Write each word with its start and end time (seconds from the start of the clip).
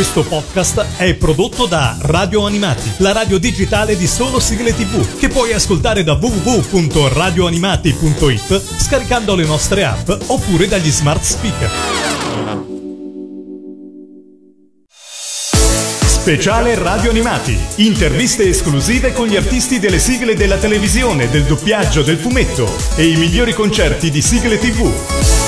Questo 0.00 0.24
podcast 0.24 0.96
è 0.96 1.12
prodotto 1.12 1.66
da 1.66 1.94
Radio 2.00 2.46
Animati, 2.46 2.90
la 3.00 3.12
radio 3.12 3.36
digitale 3.36 3.98
di 3.98 4.06
solo 4.06 4.40
sigle 4.40 4.74
tv, 4.74 5.18
che 5.18 5.28
puoi 5.28 5.52
ascoltare 5.52 6.02
da 6.02 6.14
www.radioanimati.it 6.14 8.62
scaricando 8.78 9.34
le 9.34 9.44
nostre 9.44 9.84
app 9.84 10.10
oppure 10.28 10.68
dagli 10.68 10.90
smart 10.90 11.22
speaker. 11.22 11.70
Speciale 16.06 16.76
Radio 16.76 17.10
Animati. 17.10 17.58
Interviste 17.76 18.48
esclusive 18.48 19.12
con 19.12 19.26
gli 19.26 19.36
artisti 19.36 19.78
delle 19.78 19.98
sigle 19.98 20.34
della 20.34 20.56
televisione, 20.56 21.28
del 21.28 21.44
doppiaggio, 21.44 22.00
del 22.00 22.16
fumetto 22.16 22.66
e 22.96 23.06
i 23.06 23.16
migliori 23.16 23.52
concerti 23.52 24.10
di 24.10 24.22
sigle 24.22 24.58
tv. 24.58 25.39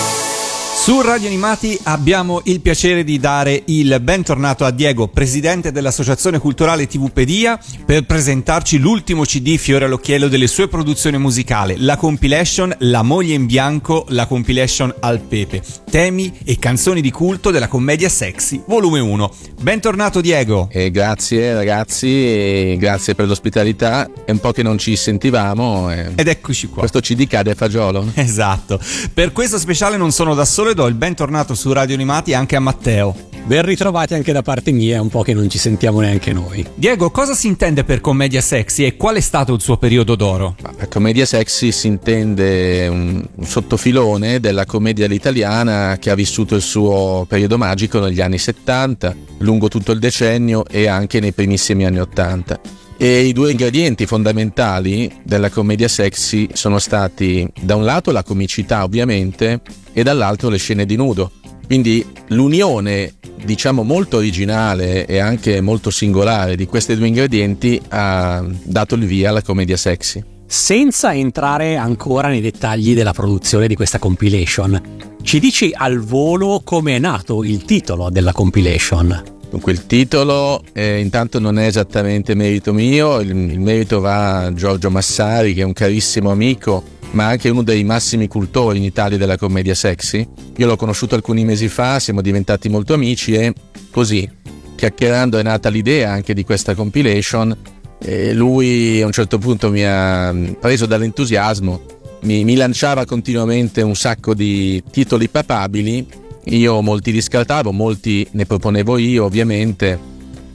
Su 0.83 1.01
Radio 1.01 1.29
Animati 1.29 1.79
abbiamo 1.85 2.41
il 2.47 2.61
piacere 2.61 3.05
di 3.05 3.21
dare 3.21 3.63
il 3.67 4.01
bentornato 4.01 4.65
a 4.65 4.73
Diego, 4.73 5.07
presidente 5.07 5.71
dell'Associazione 5.71 6.41
Culturale 6.41 6.89
TVpedia, 6.89 7.57
per 7.87 8.05
presentarci 8.05 8.79
l'ultimo 8.79 9.23
CD 9.23 9.57
fiore 9.59 9.85
all'occhiello 9.85 10.27
delle 10.27 10.49
sue 10.49 10.67
produzioni 10.67 11.19
musicali, 11.19 11.77
la 11.79 11.97
compilation 11.97 12.75
La 12.81 13.03
moglie 13.03 13.35
in 13.35 13.47
bianco, 13.47 14.07
la 14.09 14.27
compilation 14.27 14.93
Al 14.99 15.21
Pepe, 15.21 15.63
temi 15.89 16.37
e 16.45 16.59
canzoni 16.59 17.01
di 17.01 17.13
culto 17.13 17.53
della 17.53 17.69
commedia 17.69 18.09
sexy, 18.09 18.61
volume 18.67 18.99
1. 18.99 19.33
Bentornato 19.61 20.21
Diego. 20.21 20.69
E 20.69 20.91
grazie 20.91 21.55
ragazzi, 21.55 22.75
grazie 22.77 23.15
per 23.15 23.29
l'ospitalità, 23.29 24.11
è 24.25 24.33
un 24.33 24.41
po' 24.41 24.51
che 24.51 24.65
non 24.65 24.79
ci 24.79 24.97
sentivamo. 24.97 25.93
E 25.93 26.11
Ed 26.17 26.27
eccoci 26.27 26.67
qua. 26.67 26.81
questo 26.81 26.99
CD 26.99 27.29
cade 27.29 27.53
a 27.53 27.55
fagiolo. 27.55 28.05
Esatto. 28.15 28.81
Per 29.15 29.31
questo 29.31 29.61
speciale 29.61 29.97
non 29.97 30.11
sono 30.11 30.35
da 30.35 30.45
solo 30.45 30.71
e 30.73 30.75
do 30.75 30.87
il 30.87 30.95
bentornato 30.95 31.55
su 31.55 31.71
Radio 31.73 31.95
Animati 31.95 32.33
anche 32.35 32.57
a 32.57 32.61
Matteo. 32.61 33.15
Ben 33.45 33.63
ritrovati 33.63 34.15
anche 34.15 34.33
da 34.33 34.43
parte 34.43 34.71
mia, 34.71 34.97
è 34.97 35.01
un 35.01 35.09
po' 35.09 35.23
che 35.23 35.35
non 35.35 35.51
ci 35.51 35.59
sentiamo 35.59 36.01
neanche 36.01 36.33
noi. 36.33 36.65
Diego, 36.75 37.11
cosa 37.11 37.35
si 37.35 37.47
intende 37.47 37.85
per 37.85 38.01
commedia 38.01 38.41
sexy 38.41 38.85
e 38.85 38.97
qual 38.97 39.17
è 39.17 39.21
stato 39.21 39.53
il 39.53 39.61
suo 39.61 39.77
periodo 39.77 40.15
d'oro? 40.15 40.57
Ma 40.63 40.73
per 40.75 40.89
commedia 40.89 41.27
sexy 41.27 41.73
si 41.73 41.89
intende 41.89 42.87
un, 42.89 43.23
un 43.35 43.45
sottofilone 43.45 44.41
della 44.41 44.65
commedia 44.65 45.07
all'italiana 45.07 45.99
che 45.99 46.11
ha 46.11 46.15
vissuto 46.15 46.55
il 46.55 46.63
suo 46.63 47.27
periodo 47.29 47.59
magico 47.59 47.99
negli 47.99 48.21
anni 48.21 48.39
70, 48.39 49.15
lungo 49.39 49.69
tutto 49.69 49.93
il 49.93 49.99
decennio 49.99 50.65
e 50.67 50.87
anche 50.87 51.21
nei 51.21 51.33
primissimi 51.33 51.85
anni 51.85 51.99
80. 51.99 52.82
E 53.03 53.23
i 53.23 53.33
due 53.33 53.51
ingredienti 53.51 54.07
fondamentali 54.07 55.13
della 55.25 55.51
commedia 55.51 55.89
sexy 55.89 56.47
sono 56.53 56.79
stati 56.79 57.45
da 57.61 57.75
un 57.75 57.85
lato 57.85 58.13
la 58.13 58.23
comicità 58.23 58.85
ovviamente 58.85 59.61
e 59.93 60.05
dall'altro 60.05 60.49
le 60.49 60.59
scene 60.59 60.87
di 60.87 60.95
nudo. 60.95 61.33
Quindi 61.67 62.07
l'unione, 62.29 63.15
diciamo 63.45 63.83
molto 63.83 64.19
originale 64.19 65.05
e 65.07 65.19
anche 65.19 65.61
molto 65.61 65.91
singolare 65.91 66.55
di 66.55 66.65
questi 66.67 66.95
due 66.95 67.09
ingredienti 67.09 67.83
ha 67.89 68.47
dato 68.63 68.95
il 68.95 69.05
via 69.05 69.31
alla 69.31 69.43
commedia 69.43 69.77
sexy. 69.77 70.23
Senza 70.47 71.13
entrare 71.13 71.75
ancora 71.75 72.29
nei 72.29 72.41
dettagli 72.41 72.95
della 72.95 73.13
produzione 73.13 73.67
di 73.67 73.75
questa 73.75 73.99
compilation, 73.99 74.81
ci 75.23 75.41
dici 75.41 75.73
al 75.75 75.99
volo 75.99 76.61
come 76.63 76.95
è 76.95 76.99
nato 77.01 77.43
il 77.43 77.65
titolo 77.65 78.11
della 78.11 78.33
compilation? 78.33 79.41
Dunque 79.53 79.73
il 79.73 79.85
titolo 79.87 80.65
eh, 80.73 80.99
intanto 80.99 81.39
non 81.39 81.59
è 81.59 81.67
esattamente 81.67 82.35
merito 82.35 82.73
mio, 82.73 83.21
il, 83.21 83.29
il 83.29 83.61
merito 83.61 84.01
va 84.01 84.45
a 84.45 84.55
Giorgio 84.55 84.89
Massari 84.91 85.53
che 85.53 85.61
è 85.61 85.65
un 85.65 85.75
carissimo 85.75 86.31
amico 86.31 86.83
ma 87.11 87.27
anche 87.27 87.51
uno 87.51 87.63
dei 87.63 87.85
massimi 87.85 88.29
cultori 88.29 88.79
in 88.79 88.85
Italia 88.85 89.19
della 89.19 89.37
commedia 89.37 89.75
sexy. 89.75 90.27
Io 90.57 90.67
l'ho 90.67 90.77
conosciuto 90.77 91.17
alcuni 91.17 91.45
mesi 91.45 91.69
fa, 91.69 91.99
siamo 91.99 92.23
diventati 92.23 92.71
molto 92.71 92.95
amici 92.95 93.35
e 93.35 93.53
così, 93.91 94.27
chiacchierando 94.75 95.37
è 95.37 95.43
nata 95.43 95.69
l'idea 95.69 96.13
anche 96.13 96.33
di 96.33 96.45
questa 96.47 96.75
compilation 96.75 97.55
e 97.99 98.33
lui 98.33 99.03
a 99.03 99.05
un 99.05 99.13
certo 99.13 99.37
punto 99.37 99.69
mi 99.69 99.85
ha 99.85 100.35
preso 100.59 100.87
dall'entusiasmo, 100.87 101.83
mi, 102.23 102.43
mi 102.45 102.55
lanciava 102.55 103.05
continuamente 103.05 103.83
un 103.83 103.95
sacco 103.95 104.33
di 104.33 104.83
titoli 104.91 105.29
papabili, 105.29 106.07
io 106.45 106.81
molti 106.83 107.13
li 107.13 107.21
scartavo, 107.21 107.73
molti 107.73 108.27
ne 108.33 108.47
proponevo 108.47 108.99
io 108.99 109.25
ovviamente, 109.25 110.11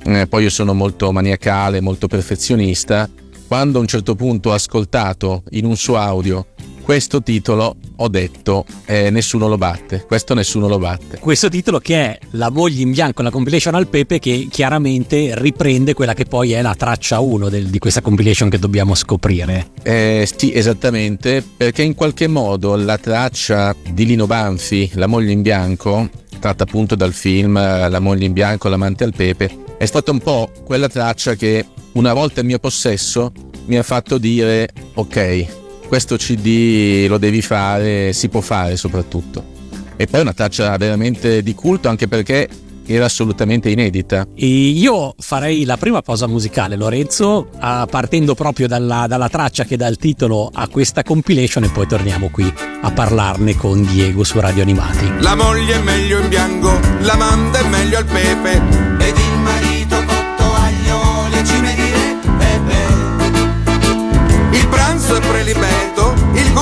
Eh, 0.07 0.25
poi 0.25 0.43
io 0.43 0.49
sono 0.49 0.73
molto 0.73 1.11
maniacale, 1.11 1.81
molto 1.81 2.07
perfezionista. 2.07 3.09
Quando 3.45 3.77
a 3.77 3.81
un 3.81 3.87
certo 3.87 4.15
punto 4.15 4.51
ho 4.51 4.53
ascoltato 4.53 5.43
in 5.51 5.65
un 5.65 5.75
suo 5.75 5.97
audio 5.97 6.45
questo 6.87 7.21
titolo, 7.21 7.75
ho 7.97 8.07
detto 8.07 8.63
eh, 8.85 9.09
nessuno 9.09 9.49
lo 9.49 9.57
batte, 9.57 10.05
questo 10.07 10.33
nessuno 10.33 10.69
lo 10.69 10.77
batte. 10.77 11.19
Questo 11.19 11.49
titolo 11.49 11.79
che 11.79 11.95
è 11.95 12.19
La 12.31 12.49
moglie 12.49 12.81
in 12.81 12.91
bianco, 12.91 13.21
la 13.23 13.29
compilation 13.29 13.75
al 13.75 13.87
pepe, 13.87 14.19
che 14.19 14.47
chiaramente 14.49 15.33
riprende 15.35 15.93
quella 15.93 16.13
che 16.13 16.23
poi 16.23 16.53
è 16.53 16.61
la 16.61 16.75
traccia 16.75 17.19
1 17.19 17.49
di 17.49 17.77
questa 17.77 17.99
compilation 17.99 18.47
che 18.47 18.57
dobbiamo 18.57 18.95
scoprire. 18.95 19.71
Eh, 19.83 20.25
sì, 20.33 20.53
esattamente, 20.53 21.43
perché 21.57 21.81
in 21.81 21.93
qualche 21.93 22.27
modo 22.27 22.77
la 22.77 22.97
traccia 22.97 23.75
di 23.91 24.05
Lino 24.05 24.25
Banfi, 24.25 24.91
La 24.93 25.07
moglie 25.07 25.33
in 25.33 25.41
bianco, 25.41 26.09
tratta 26.39 26.63
appunto 26.63 26.95
dal 26.95 27.11
film 27.11 27.57
eh, 27.57 27.89
La 27.89 27.99
moglie 27.99 28.27
in 28.27 28.31
bianco, 28.31 28.69
l'amante 28.69 29.03
al 29.03 29.13
pepe, 29.13 29.65
è 29.77 29.85
stata 29.85 30.11
un 30.11 30.19
po' 30.19 30.49
quella 30.63 30.87
traccia 30.87 31.35
che 31.35 31.65
una 31.95 32.13
volta 32.13 32.39
in 32.39 32.45
mio 32.45 32.59
possesso 32.59 33.33
mi 33.65 33.77
ha 33.77 33.83
fatto 33.83 34.17
dire 34.17 34.69
ok, 34.93 35.65
questo 35.87 36.17
CD 36.17 37.05
lo 37.07 37.17
devi 37.17 37.41
fare, 37.41 38.13
si 38.13 38.29
può 38.29 38.41
fare 38.41 38.75
soprattutto. 38.75 39.55
E 39.95 40.05
poi 40.05 40.19
è 40.19 40.23
una 40.23 40.33
traccia 40.33 40.77
veramente 40.77 41.41
di 41.41 41.55
culto 41.55 41.89
anche 41.89 42.07
perché 42.07 42.47
era 42.87 43.05
assolutamente 43.05 43.69
inedita. 43.69 44.27
E 44.33 44.45
io 44.45 45.13
farei 45.17 45.65
la 45.65 45.77
prima 45.77 46.01
pausa 46.01 46.27
musicale, 46.27 46.75
Lorenzo, 46.75 47.49
ah, 47.59 47.85
partendo 47.89 48.33
proprio 48.33 48.67
dalla, 48.67 49.05
dalla 49.07 49.29
traccia 49.29 49.65
che 49.65 49.75
dà 49.75 49.87
il 49.87 49.97
titolo 49.97 50.49
a 50.53 50.67
questa 50.67 51.03
compilation 51.03 51.65
e 51.65 51.69
poi 51.69 51.87
torniamo 51.87 52.29
qui 52.29 52.51
a 52.81 52.91
parlarne 52.91 53.55
con 53.55 53.83
Diego 53.83 54.23
su 54.23 54.39
Radio 54.39 54.61
Animati. 54.61 55.11
La 55.19 55.35
moglie 55.35 55.75
è 55.75 55.81
meglio 55.81 56.19
in 56.19 56.29
bianco, 56.29 56.79
l'amante 57.01 57.59
è 57.59 57.67
meglio 57.67 57.97
al 57.97 58.05
pepe. 58.05 58.97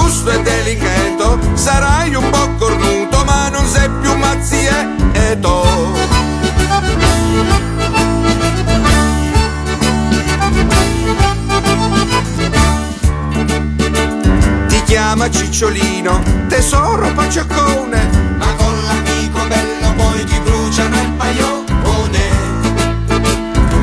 Il 0.06 0.12
gusto 0.12 0.30
è 0.30 0.42
delicato. 0.42 1.40
Sarai 1.54 2.14
un 2.16 2.30
po' 2.30 2.50
cornuto, 2.58 3.24
ma 3.26 3.50
non 3.50 3.66
sei 3.66 3.90
più 4.02 4.16
mazzieto. 4.16 5.64
Ti 14.68 14.84
chiama 14.84 15.30
Cicciolino, 15.30 16.22
tesoro 16.48 17.12
paciaccone. 17.14 18.10
Ma 18.38 18.54
con 18.58 18.74
l'amico 18.86 19.48
bello 19.48 19.94
poi 19.96 20.24
ti 20.26 20.40
bruciano 20.40 20.96
il 20.96 21.12
paione. 21.18 21.64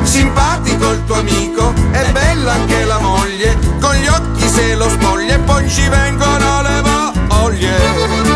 Simpatico 0.03 0.91
il 0.91 1.03
tuo 1.05 1.15
amico, 1.15 1.73
è 1.91 2.11
bella 2.11 2.53
anche 2.53 2.83
la 2.85 2.99
moglie, 2.99 3.57
con 3.81 3.95
gli 3.95 4.07
occhi 4.07 4.47
se 4.47 4.75
lo 4.75 4.87
spoglia 4.89 5.32
e 5.32 5.32
poi 5.45 5.69
ci 5.69 5.87
vengono 5.87 6.61
le 6.61 6.81
voglie. 6.81 8.32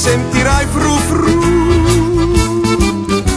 Sentirai 0.00 0.64
fru 0.64 0.96
fru. 0.96 1.38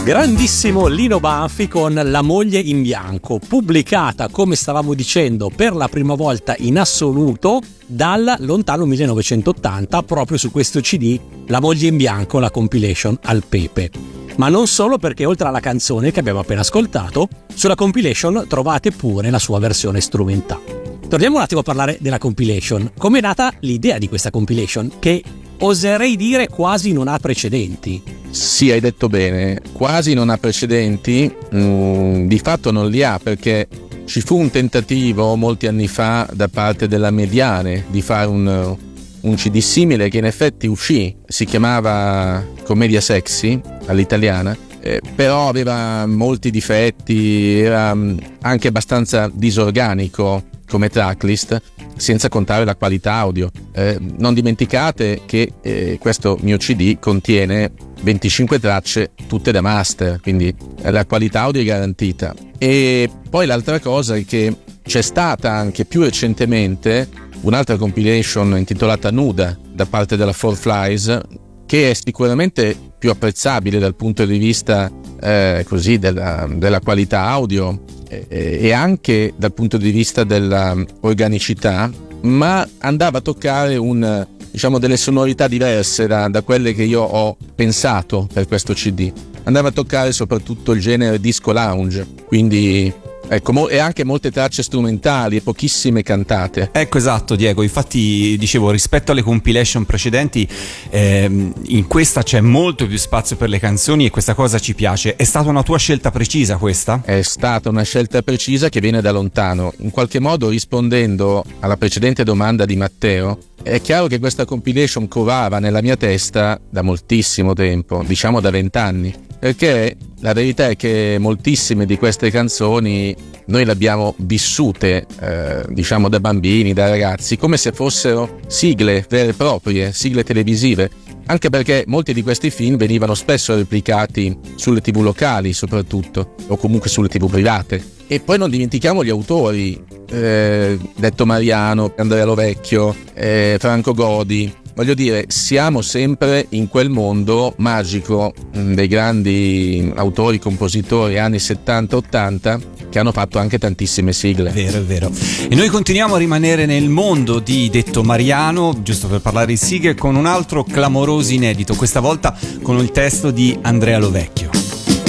Grandissimo 0.02 0.86
Lino 0.86 1.20
Banfi 1.20 1.68
con 1.68 1.92
La 1.92 2.22
moglie 2.22 2.58
in 2.58 2.80
bianco, 2.80 3.38
pubblicata, 3.38 4.28
come 4.28 4.56
stavamo 4.56 4.94
dicendo, 4.94 5.50
per 5.54 5.74
la 5.74 5.88
prima 5.88 6.14
volta 6.14 6.54
in 6.58 6.78
assoluto 6.78 7.60
dal 7.84 8.36
lontano 8.38 8.86
1980, 8.86 10.02
proprio 10.04 10.38
su 10.38 10.50
questo 10.50 10.80
CD, 10.80 11.20
La 11.48 11.60
moglie 11.60 11.88
in 11.88 11.98
bianco, 11.98 12.38
la 12.38 12.50
compilation 12.50 13.18
al 13.24 13.44
pepe. 13.46 13.90
Ma 14.36 14.48
non 14.48 14.66
solo 14.66 14.96
perché 14.96 15.26
oltre 15.26 15.48
alla 15.48 15.60
canzone 15.60 16.12
che 16.12 16.20
abbiamo 16.20 16.40
appena 16.40 16.62
ascoltato, 16.62 17.28
sulla 17.54 17.74
compilation 17.74 18.46
trovate 18.48 18.90
pure 18.90 19.28
la 19.28 19.38
sua 19.38 19.58
versione 19.58 20.00
strumentale. 20.00 21.00
Torniamo 21.10 21.36
un 21.36 21.42
attimo 21.42 21.60
a 21.60 21.64
parlare 21.64 21.98
della 22.00 22.16
compilation. 22.16 22.92
Come 22.96 23.18
è 23.18 23.20
nata 23.20 23.52
l'idea 23.60 23.98
di 23.98 24.08
questa 24.08 24.30
compilation? 24.30 24.92
Che 24.98 25.22
oserei 25.58 26.16
dire 26.16 26.48
quasi 26.48 26.92
non 26.92 27.08
ha 27.08 27.18
precedenti. 27.18 28.02
Sì, 28.30 28.70
hai 28.70 28.80
detto 28.80 29.08
bene, 29.08 29.60
quasi 29.72 30.14
non 30.14 30.28
ha 30.28 30.36
precedenti, 30.36 31.32
mm, 31.54 32.26
di 32.26 32.38
fatto 32.38 32.70
non 32.70 32.88
li 32.88 33.02
ha 33.02 33.18
perché 33.22 33.68
ci 34.06 34.20
fu 34.20 34.38
un 34.38 34.50
tentativo 34.50 35.34
molti 35.36 35.66
anni 35.66 35.88
fa 35.88 36.28
da 36.32 36.48
parte 36.48 36.88
della 36.88 37.10
Mediane 37.10 37.84
di 37.88 38.02
fare 38.02 38.28
un, 38.28 38.76
un 39.20 39.34
CD 39.34 39.58
simile 39.58 40.08
che 40.08 40.18
in 40.18 40.24
effetti 40.24 40.66
uscì, 40.66 41.14
si 41.26 41.44
chiamava 41.44 42.44
Commedia 42.64 43.00
Sexy 43.00 43.60
all'italiana, 43.86 44.56
eh, 44.80 45.00
però 45.14 45.48
aveva 45.48 46.04
molti 46.06 46.50
difetti, 46.50 47.58
era 47.60 47.94
mm, 47.94 48.18
anche 48.42 48.68
abbastanza 48.68 49.30
disorganico 49.32 50.52
come 50.68 50.88
tracklist, 50.88 51.60
senza 51.96 52.28
contare 52.28 52.64
la 52.64 52.76
qualità 52.76 53.14
audio. 53.14 53.50
Eh, 53.72 53.98
non 54.18 54.34
dimenticate 54.34 55.22
che 55.26 55.52
eh, 55.62 55.98
questo 56.00 56.38
mio 56.40 56.56
CD 56.56 56.98
contiene 56.98 57.72
25 58.02 58.58
tracce 58.58 59.12
tutte 59.26 59.52
da 59.52 59.60
master, 59.60 60.20
quindi 60.20 60.54
la 60.82 61.06
qualità 61.06 61.42
audio 61.42 61.62
è 61.62 61.64
garantita. 61.64 62.34
E 62.58 63.10
poi 63.28 63.46
l'altra 63.46 63.78
cosa 63.80 64.16
è 64.16 64.24
che 64.24 64.54
c'è 64.82 65.02
stata 65.02 65.50
anche 65.50 65.84
più 65.84 66.02
recentemente 66.02 67.08
un'altra 67.40 67.76
compilation 67.76 68.56
intitolata 68.56 69.10
Nuda 69.10 69.58
da 69.72 69.86
parte 69.86 70.16
della 70.16 70.32
Four 70.32 70.56
Flies 70.56 71.20
che 71.66 71.90
è 71.90 71.94
sicuramente 71.94 72.76
più 72.98 73.10
apprezzabile 73.10 73.78
dal 73.78 73.94
punto 73.94 74.24
di 74.24 74.38
vista 74.38 74.90
eh, 75.24 75.64
così 75.66 75.98
della, 75.98 76.46
della, 76.50 76.80
qualità 76.80 77.22
audio 77.22 77.80
eh, 78.08 78.26
e 78.60 78.72
anche 78.72 79.32
dal 79.36 79.54
punto 79.54 79.78
di 79.78 79.90
vista 79.90 80.22
dell'organicità, 80.22 81.90
ma 82.22 82.68
andava 82.78 83.18
a 83.18 83.20
toccare 83.22 83.76
un, 83.76 84.26
diciamo, 84.50 84.78
delle 84.78 84.98
sonorità 84.98 85.48
diverse 85.48 86.06
da, 86.06 86.28
da 86.28 86.42
quelle 86.42 86.74
che 86.74 86.82
io 86.82 87.00
ho 87.00 87.36
pensato 87.54 88.28
per 88.30 88.46
questo 88.46 88.74
CD. 88.74 89.10
Andava 89.44 89.68
a 89.68 89.72
toccare 89.72 90.12
soprattutto 90.12 90.72
il 90.72 90.80
genere 90.80 91.18
disco 91.18 91.52
lounge, 91.52 92.06
quindi 92.26 92.92
Ecco, 93.28 93.68
e 93.68 93.78
anche 93.78 94.04
molte 94.04 94.30
tracce 94.30 94.62
strumentali 94.62 95.36
e 95.36 95.40
pochissime 95.40 96.02
cantate. 96.02 96.70
Ecco 96.72 96.98
esatto 96.98 97.34
Diego, 97.34 97.62
infatti 97.62 98.36
dicevo 98.38 98.70
rispetto 98.70 99.12
alle 99.12 99.22
compilation 99.22 99.84
precedenti 99.84 100.46
ehm, 100.90 101.52
in 101.66 101.86
questa 101.86 102.22
c'è 102.22 102.40
molto 102.40 102.86
più 102.86 102.98
spazio 102.98 103.36
per 103.36 103.48
le 103.48 103.58
canzoni 103.58 104.06
e 104.06 104.10
questa 104.10 104.34
cosa 104.34 104.58
ci 104.58 104.74
piace. 104.74 105.16
È 105.16 105.24
stata 105.24 105.48
una 105.48 105.62
tua 105.62 105.78
scelta 105.78 106.10
precisa 106.10 106.56
questa? 106.56 107.02
È 107.04 107.22
stata 107.22 107.68
una 107.68 107.82
scelta 107.82 108.22
precisa 108.22 108.68
che 108.68 108.80
viene 108.80 109.00
da 109.00 109.10
lontano, 109.10 109.72
in 109.78 109.90
qualche 109.90 110.20
modo 110.20 110.48
rispondendo 110.48 111.44
alla 111.60 111.76
precedente 111.76 112.24
domanda 112.24 112.64
di 112.64 112.76
Matteo. 112.76 113.38
È 113.62 113.80
chiaro 113.80 114.06
che 114.06 114.18
questa 114.18 114.44
compilation 114.44 115.08
covava 115.08 115.58
nella 115.58 115.80
mia 115.80 115.96
testa 115.96 116.60
da 116.68 116.82
moltissimo 116.82 117.54
tempo, 117.54 118.02
diciamo 118.06 118.40
da 118.40 118.50
vent'anni 118.50 119.32
perché 119.44 119.94
la 120.20 120.32
verità 120.32 120.70
è 120.70 120.74
che 120.74 121.18
moltissime 121.20 121.84
di 121.84 121.98
queste 121.98 122.30
canzoni 122.30 123.14
noi 123.48 123.66
le 123.66 123.72
abbiamo 123.72 124.14
vissute, 124.20 125.04
eh, 125.20 125.66
diciamo 125.68 126.08
da 126.08 126.18
bambini, 126.18 126.72
da 126.72 126.88
ragazzi, 126.88 127.36
come 127.36 127.58
se 127.58 127.72
fossero 127.72 128.38
sigle 128.46 129.04
vere 129.06 129.28
e 129.28 129.34
proprie, 129.34 129.92
sigle 129.92 130.24
televisive. 130.24 130.88
Anche 131.26 131.50
perché 131.50 131.84
molti 131.86 132.14
di 132.14 132.22
questi 132.22 132.48
film 132.48 132.78
venivano 132.78 133.12
spesso 133.12 133.54
replicati 133.54 134.34
sulle 134.54 134.80
tv 134.80 135.02
locali 135.02 135.52
soprattutto, 135.52 136.36
o 136.46 136.56
comunque 136.56 136.88
sulle 136.88 137.08
tv 137.08 137.28
private. 137.28 137.93
E 138.06 138.20
poi 138.20 138.38
non 138.38 138.50
dimentichiamo 138.50 139.02
gli 139.02 139.10
autori, 139.10 139.82
eh, 140.10 140.78
Detto 140.96 141.26
Mariano, 141.26 141.92
Andrea 141.96 142.24
Lovecchio, 142.24 142.94
eh, 143.14 143.56
Franco 143.58 143.94
Godi, 143.94 144.52
voglio 144.74 144.94
dire, 144.94 145.24
siamo 145.28 145.80
sempre 145.80 146.46
in 146.50 146.68
quel 146.68 146.90
mondo 146.90 147.54
magico 147.58 148.34
mm, 148.56 148.74
dei 148.74 148.88
grandi 148.88 149.92
autori, 149.94 150.38
compositori 150.38 151.18
anni 151.18 151.38
70-80 151.38 152.60
che 152.90 152.98
hanno 153.00 153.12
fatto 153.12 153.38
anche 153.38 153.58
tantissime 153.58 154.12
sigle. 154.12 154.50
Vero, 154.50 154.78
è 154.78 154.82
vero. 154.82 155.10
E 155.48 155.54
noi 155.56 155.68
continuiamo 155.68 156.14
a 156.14 156.18
rimanere 156.18 156.64
nel 156.64 156.88
mondo 156.88 157.40
di 157.40 157.68
Detto 157.68 158.04
Mariano, 158.04 158.82
giusto 158.82 159.08
per 159.08 159.20
parlare 159.20 159.46
di 159.46 159.56
sigle, 159.56 159.96
con 159.96 160.14
un 160.14 160.26
altro 160.26 160.62
clamoroso 160.62 161.32
inedito, 161.32 161.74
questa 161.74 161.98
volta 161.98 162.38
con 162.62 162.78
il 162.78 162.92
testo 162.92 163.32
di 163.32 163.58
Andrea 163.62 163.98
Lovecchio. 163.98 164.50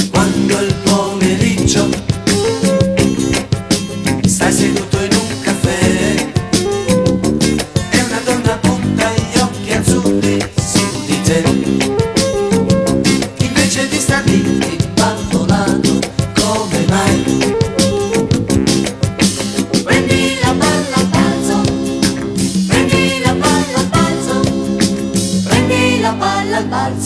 Quando 0.10 0.60
il 0.62 0.85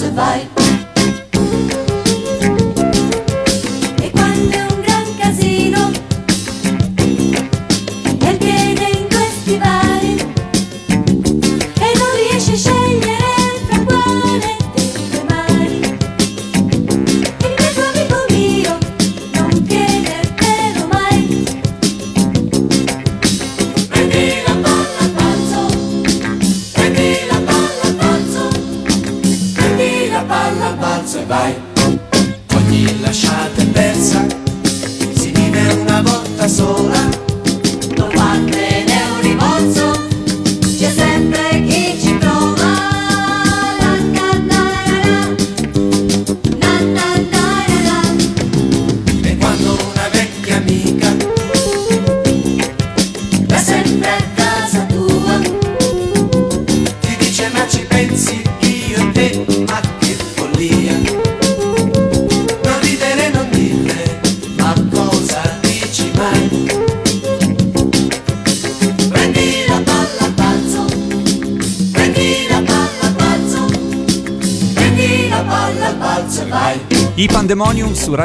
divide. 0.09 0.69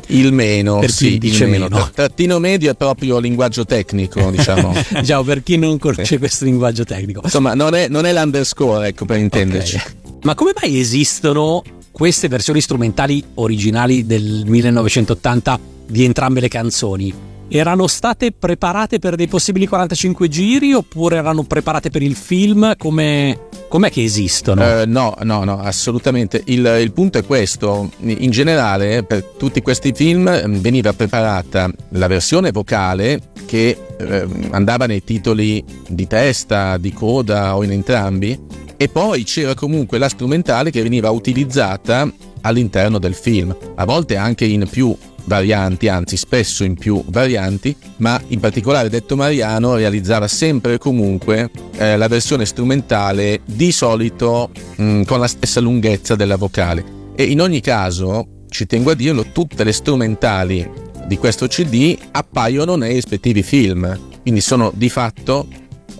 Il 0.09 0.33
meno, 0.33 0.79
Per 0.79 0.89
chi 0.91 0.95
sì, 0.95 1.19
dice 1.19 1.45
il 1.45 1.51
meno. 1.51 1.65
meno. 1.69 1.83
Tra- 1.83 1.91
Trattino 2.07 2.39
medio 2.39 2.71
è 2.71 2.75
proprio 2.75 3.19
linguaggio 3.19 3.65
tecnico, 3.65 4.31
diciamo. 4.35 4.75
diciamo 5.01 5.23
per 5.23 5.43
chi 5.43 5.57
non 5.57 5.79
conosce 5.79 6.19
questo 6.19 6.45
linguaggio 6.45 6.85
tecnico. 6.85 7.21
Insomma, 7.25 7.55
non 7.55 7.75
è, 7.75 7.89
non 7.89 8.07
è 8.07 8.13
l'underscore, 8.13 8.89
ecco, 8.89 9.05
per 9.05 9.19
intenderci. 9.19 9.77
Ok. 9.77 9.93
Ma 10.23 10.35
come 10.35 10.53
mai 10.61 10.79
esistono 10.81 11.63
queste 11.91 12.29
versioni 12.29 12.61
strumentali 12.61 13.23
originali 13.35 14.07
del 14.07 14.45
1980 14.47 15.61
di 15.87 16.05
entrambe 16.05 16.41
le 16.41 16.49
canzoni? 16.49 17.15
Erano 17.51 17.87
state 17.87 18.33
preparate 18.33 18.99
per 18.99 19.15
dei 19.17 19.27
possibili 19.27 19.67
45 19.67 20.29
giri 20.29 20.75
oppure 20.75 21.17
erano 21.17 21.45
preparate 21.45 21.89
per 21.89 22.03
il 22.03 22.15
film? 22.15 22.75
Come, 22.77 23.49
com'è 23.69 23.91
che 23.91 24.03
esistono? 24.03 24.63
Eh, 24.63 24.85
no, 24.85 25.17
no, 25.23 25.45
no, 25.45 25.59
assolutamente. 25.59 26.43
Il, 26.47 26.79
il 26.79 26.93
punto 26.93 27.17
è 27.17 27.25
questo. 27.25 27.91
In 28.01 28.31
generale, 28.31 29.03
per 29.03 29.25
tutti 29.25 29.63
questi 29.63 29.93
film 29.95 30.29
eh, 30.29 30.45
veniva 30.47 30.93
preparata 30.93 31.71
la 31.93 32.07
versione 32.07 32.53
vocale 32.53 33.19
che 33.47 33.79
eh, 33.99 34.27
andava 34.51 34.85
nei 34.85 35.03
titoli 35.03 35.65
di 35.89 36.07
testa, 36.07 36.77
di 36.77 36.93
coda 36.93 37.57
o 37.57 37.65
in 37.65 37.73
entrambi, 37.73 38.39
e 38.77 38.89
poi 38.89 39.25
c'era 39.25 39.55
comunque 39.55 39.97
la 39.97 40.11
strumentale 40.11 40.71
che 40.71 40.83
veniva 40.83 41.11
utilizzata 41.11 42.07
all'interno 42.43 42.99
del 42.99 43.15
film, 43.15 43.57
a 43.75 43.85
volte 43.87 44.17
anche 44.17 44.45
in 44.45 44.69
più 44.71 44.95
varianti, 45.29 45.87
anzi 45.87 46.17
spesso 46.17 46.65
in 46.65 46.75
più 46.75 47.05
varianti, 47.07 47.77
ma 47.99 48.21
in 48.29 48.41
particolare 48.41 48.89
Detto 48.89 49.15
Mariano 49.15 49.77
realizzava 49.77 50.27
sempre 50.27 50.75
e 50.75 50.79
comunque 50.79 51.51
eh, 51.77 51.97
la 51.97 52.09
versione 52.09 52.45
strumentale 52.45 53.43
di 53.45 53.71
solito 53.71 54.51
mh, 54.77 55.03
con 55.03 55.21
la 55.21 55.29
stessa 55.29 55.61
lunghezza 55.61 56.17
della 56.17 56.37
vocale. 56.37 56.97
E 57.15 57.25
in 57.25 57.41
ogni 57.41 57.61
caso, 57.61 58.27
ci 58.49 58.67
tengo 58.67 58.91
a 58.91 58.95
dirlo, 58.95 59.27
tutte 59.31 59.63
le 59.63 59.73
strumentali 59.73 60.69
di 61.07 61.17
questo 61.17 61.47
CD 61.47 61.97
appaiono 62.11 62.77
nei 62.77 62.95
rispettivi 62.95 63.43
film, 63.43 63.99
quindi 64.23 64.41
sono 64.41 64.73
di 64.75 64.89
fatto 64.89 65.47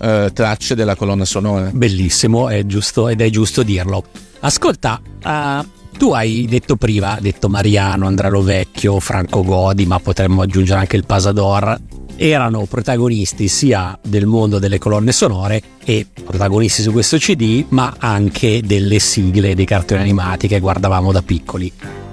eh, 0.01 0.29
tracce 0.33 0.75
della 0.75 0.95
colonna 0.95 1.25
sonora. 1.25 1.69
Bellissimo, 1.73 2.49
è 2.49 2.65
giusto 2.65 3.07
ed 3.07 3.21
è 3.21 3.29
giusto 3.29 3.63
dirlo. 3.63 4.03
Ascolta, 4.41 5.01
eh, 5.23 5.77
tu 5.99 6.11
hai 6.11 6.45
detto 6.47 6.77
prima, 6.77 7.17
detto 7.19 7.49
Mariano, 7.49 8.07
Andrea 8.07 8.29
Lovecchio, 8.29 9.01
Franco 9.01 9.43
Godi, 9.43 9.85
ma 9.85 9.99
potremmo 9.99 10.41
aggiungere 10.41 10.79
anche 10.79 10.95
il 10.95 11.05
Pasador. 11.05 11.77
Erano 12.15 12.63
protagonisti 12.63 13.49
sia 13.49 13.99
del 14.01 14.25
mondo 14.25 14.59
delle 14.59 14.77
colonne 14.77 15.11
sonore 15.11 15.61
e 15.83 16.07
protagonisti 16.23 16.81
su 16.81 16.93
questo 16.93 17.17
CD, 17.17 17.65
ma 17.69 17.95
anche 17.97 18.61
delle 18.63 18.97
sigle 18.99 19.55
dei 19.55 19.65
cartoni 19.65 19.99
animati 19.99 20.47
che 20.47 20.61
guardavamo 20.61 21.11
da 21.11 21.21
piccoli. 21.21 21.69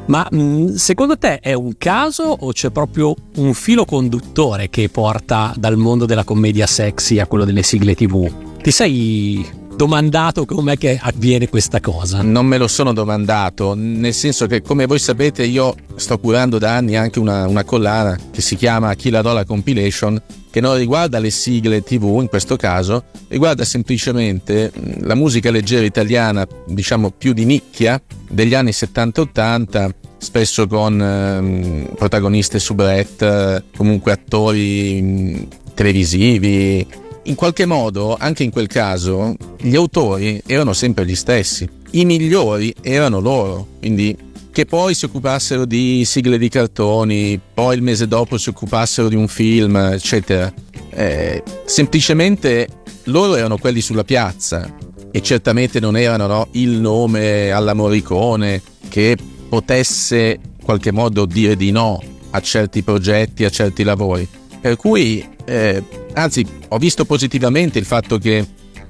Ma 0.07 0.27
mh, 0.29 0.75
secondo 0.75 1.17
te 1.17 1.39
è 1.39 1.53
un 1.53 1.79
caso 1.79 2.25
o 2.25 2.51
c'è 2.51 2.71
proprio 2.71 3.15
un 3.37 3.55
filo 3.55 3.85
conduttore 3.85 4.69
che 4.69 4.89
porta 4.89 5.55
dal 5.57 5.77
mondo 5.77 6.07
della 6.07 6.25
commedia 6.25 6.67
sexy 6.67 7.21
a 7.21 7.29
quello 7.29 7.45
delle 7.45 7.63
sigle 7.63 7.95
TV? 7.95 8.29
Ti 8.61 8.71
sei 8.73 9.47
domandato 9.77 10.47
com'è 10.47 10.79
che 10.79 10.99
avviene 11.01 11.49
questa 11.49 11.81
cosa? 11.81 12.23
Non 12.23 12.47
me 12.47 12.57
lo 12.57 12.67
sono 12.67 12.95
domandato, 12.95 13.75
nel 13.77 14.15
senso 14.15 14.47
che 14.47 14.63
come 14.63 14.87
voi 14.87 14.99
sapete 14.99 15.45
io 15.45 15.75
sto 15.97 16.19
curando 16.19 16.59
da 16.59 16.77
anni 16.77 16.97
anche 16.97 17.19
una, 17.19 17.47
una 17.47 17.63
collana 17.63 18.19
che 18.33 18.41
si 18.41 18.57
chiama 18.57 18.95
Chi 18.95 19.11
la 19.11 19.21
do 19.21 19.35
la 19.35 19.45
compilation, 19.45 20.21
che 20.51 20.61
non 20.61 20.77
riguarda 20.77 21.19
le 21.19 21.31
sigle 21.31 21.83
tv 21.83 22.19
in 22.21 22.29
questo 22.29 22.57
caso, 22.57 23.05
riguarda 23.29 23.65
semplicemente 23.65 24.73
mh, 24.75 25.07
la 25.07 25.15
musica 25.15 25.51
leggera 25.51 25.85
italiana, 25.85 26.47
diciamo 26.67 27.11
più 27.11 27.35
di 27.35 27.45
nicchia, 27.45 28.01
degli 28.29 28.55
anni 28.55 28.71
70-80, 28.71 29.91
spesso 30.17 30.67
con 30.67 31.01
ehm, 31.01 31.91
protagoniste 31.95 32.59
soubrette, 32.59 33.65
comunque 33.77 34.13
attori 34.13 35.03
mh, 35.03 35.49
televisivi, 35.75 37.05
in 37.27 37.35
qualche 37.35 37.67
modo, 37.67 38.17
anche 38.19 38.43
in 38.43 38.51
quel 38.51 38.67
caso, 38.67 39.35
gli 39.59 39.75
autori 39.75 40.41
erano 40.47 40.73
sempre 40.73 41.05
gli 41.05 41.15
stessi. 41.15 41.69
I 41.91 42.05
migliori 42.05 42.75
erano 42.83 43.21
loro, 43.21 43.67
quindi 43.79 44.17
che 44.53 44.65
poi 44.65 44.95
si 44.95 45.05
occupassero 45.05 45.65
di 45.65 46.05
sigle 46.05 46.39
di 46.39 46.49
cartoni, 46.49 47.39
poi 47.53 47.77
il 47.77 47.83
mese 47.83 48.09
dopo 48.09 48.39
si 48.39 48.49
occupassero 48.49 49.09
di 49.09 49.15
un 49.15 49.29
film, 49.29 49.77
eccetera. 49.77 50.53
Eh, 50.91 51.43
semplicemente 51.65 52.69
loro 53.05 53.37
erano 53.37 53.59
quelli 53.59 53.81
sulla 53.81 54.05
piazza 54.05 54.73
e 55.11 55.21
certamente 55.21 55.79
non 55.79 55.97
erano 55.97 56.27
no, 56.27 56.49
il 56.53 56.71
nome 56.71 57.51
alla 57.51 57.75
Morricone 57.75 58.63
che 58.89 59.17
potesse 59.49 60.39
in 60.41 60.65
qualche 60.65 60.91
modo 60.91 61.27
dire 61.27 61.57
di 61.57 61.71
no 61.71 62.03
a 62.31 62.41
certi 62.41 62.83
progetti, 62.83 63.45
a 63.45 63.51
certi 63.51 63.83
lavori. 63.83 64.27
Per 64.67 64.75
cui, 64.75 65.25
eh, 65.45 65.81
anzi, 66.15 66.45
ho 66.67 66.79
visto 66.79 67.05
positivamente 67.05 67.79
il 67.79 67.85
fatto 67.85 68.19
che 68.19 68.45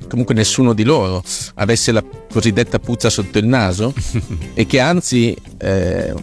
comunque 0.08 0.34
nessuno 0.34 0.72
di 0.72 0.84
loro 0.84 1.22
avesse 1.56 1.92
la 1.92 2.02
cosiddetta 2.32 2.78
puzza 2.78 3.10
sotto 3.10 3.36
il 3.36 3.44
naso 3.44 3.92
e 4.54 4.64
che 4.64 4.80
anzi 4.80 5.36
eh, 5.58 6.14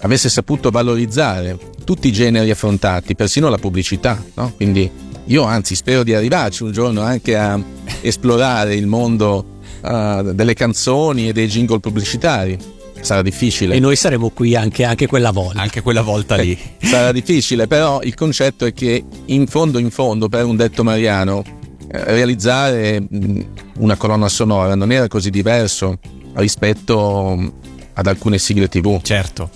avesse 0.00 0.28
saputo 0.28 0.68
valorizzare 0.68 1.58
tutti 1.84 2.08
i 2.08 2.12
generi 2.12 2.50
affrontati, 2.50 3.14
persino 3.14 3.48
la 3.48 3.56
pubblicità. 3.56 4.22
No? 4.34 4.52
Quindi 4.54 4.90
io 5.24 5.42
anzi 5.44 5.74
spero 5.74 6.02
di 6.02 6.12
arrivarci 6.12 6.64
un 6.64 6.72
giorno 6.72 7.00
anche 7.00 7.34
a 7.34 7.58
esplorare 8.02 8.74
il 8.74 8.86
mondo 8.86 9.60
uh, 9.80 10.34
delle 10.34 10.52
canzoni 10.52 11.28
e 11.28 11.32
dei 11.32 11.48
jingle 11.48 11.80
pubblicitari. 11.80 12.58
Sarà 13.00 13.22
difficile. 13.22 13.74
E 13.74 13.80
noi 13.80 13.96
saremo 13.96 14.30
qui 14.30 14.54
anche, 14.54 14.84
anche 14.84 15.06
quella 15.06 15.30
volta. 15.30 15.60
Anche 15.60 15.80
quella 15.80 16.02
volta 16.02 16.36
lì. 16.36 16.58
Sarà 16.80 17.12
difficile, 17.12 17.66
però 17.66 18.00
il 18.02 18.14
concetto 18.14 18.64
è 18.66 18.72
che 18.72 19.04
in 19.26 19.46
fondo 19.46 19.78
in 19.78 19.90
fondo 19.90 20.28
per 20.28 20.44
un 20.44 20.56
detto 20.56 20.84
mariano 20.84 21.42
eh, 21.90 22.04
realizzare 22.04 23.00
mh, 23.00 23.40
una 23.78 23.96
colonna 23.96 24.28
sonora 24.28 24.74
non 24.74 24.92
era 24.92 25.08
così 25.08 25.30
diverso 25.30 25.98
rispetto 26.34 27.34
mh, 27.36 27.52
ad 27.94 28.06
alcune 28.06 28.38
sigle 28.38 28.68
tv. 28.68 29.00
Certo. 29.02 29.50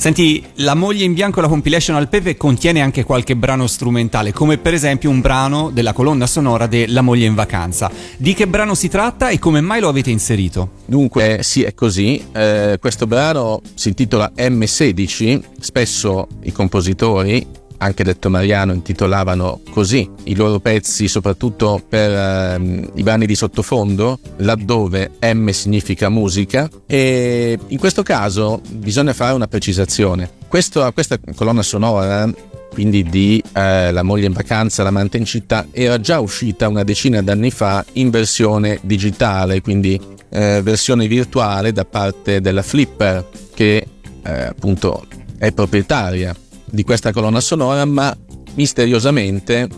Senti, 0.00 0.42
La 0.54 0.74
moglie 0.74 1.04
in 1.04 1.12
bianco, 1.12 1.42
la 1.42 1.46
compilation 1.46 1.94
al 1.94 2.08
pepe 2.08 2.34
contiene 2.34 2.80
anche 2.80 3.04
qualche 3.04 3.36
brano 3.36 3.66
strumentale, 3.66 4.32
come 4.32 4.56
per 4.56 4.72
esempio 4.72 5.10
un 5.10 5.20
brano 5.20 5.68
della 5.68 5.92
colonna 5.92 6.26
sonora 6.26 6.66
de 6.66 6.86
La 6.86 7.02
moglie 7.02 7.26
in 7.26 7.34
vacanza. 7.34 7.90
Di 8.16 8.32
che 8.32 8.46
brano 8.46 8.74
si 8.74 8.88
tratta 8.88 9.28
e 9.28 9.38
come 9.38 9.60
mai 9.60 9.78
lo 9.78 9.88
avete 9.88 10.08
inserito? 10.08 10.70
Dunque, 10.86 11.40
sì, 11.42 11.64
è 11.64 11.74
così. 11.74 12.18
Eh, 12.32 12.78
questo 12.80 13.06
brano 13.06 13.60
si 13.74 13.88
intitola 13.88 14.32
M16. 14.34 15.42
Spesso 15.60 16.28
i 16.44 16.52
compositori, 16.52 17.46
anche 17.82 18.04
detto 18.04 18.28
Mariano, 18.28 18.72
intitolavano 18.72 19.60
così 19.70 20.08
i 20.24 20.34
loro 20.34 20.60
pezzi, 20.60 21.08
soprattutto 21.08 21.82
per 21.86 22.10
ehm, 22.10 22.90
i 22.94 23.02
brani 23.02 23.24
di 23.26 23.34
sottofondo, 23.34 24.18
laddove 24.38 25.12
M 25.20 25.48
significa 25.48 26.08
musica. 26.08 26.68
E 26.86 27.58
in 27.68 27.78
questo 27.78 28.02
caso 28.02 28.60
bisogna 28.70 29.14
fare 29.14 29.34
una 29.34 29.46
precisazione. 29.46 30.30
Questo- 30.46 30.90
questa 30.92 31.18
colonna 31.34 31.62
sonora 31.62 32.30
quindi 32.72 33.02
di 33.02 33.42
eh, 33.54 33.90
La 33.90 34.02
moglie 34.02 34.26
in 34.26 34.32
vacanza, 34.32 34.82
L'amante 34.82 35.16
in 35.16 35.24
città, 35.24 35.66
era 35.72 35.98
già 36.00 36.20
uscita 36.20 36.68
una 36.68 36.84
decina 36.84 37.20
d'anni 37.20 37.50
fa 37.50 37.84
in 37.94 38.10
versione 38.10 38.78
digitale, 38.82 39.60
quindi 39.60 40.00
eh, 40.28 40.60
versione 40.62 41.08
virtuale 41.08 41.72
da 41.72 41.84
parte 41.84 42.40
della 42.40 42.62
Flipper, 42.62 43.26
che 43.52 43.86
eh, 44.22 44.42
appunto 44.42 45.04
è 45.36 45.50
proprietaria 45.52 46.34
di 46.70 46.84
questa 46.84 47.12
colonna 47.12 47.40
sonora, 47.40 47.84
ma 47.84 48.16
misteriosamente 48.54 49.68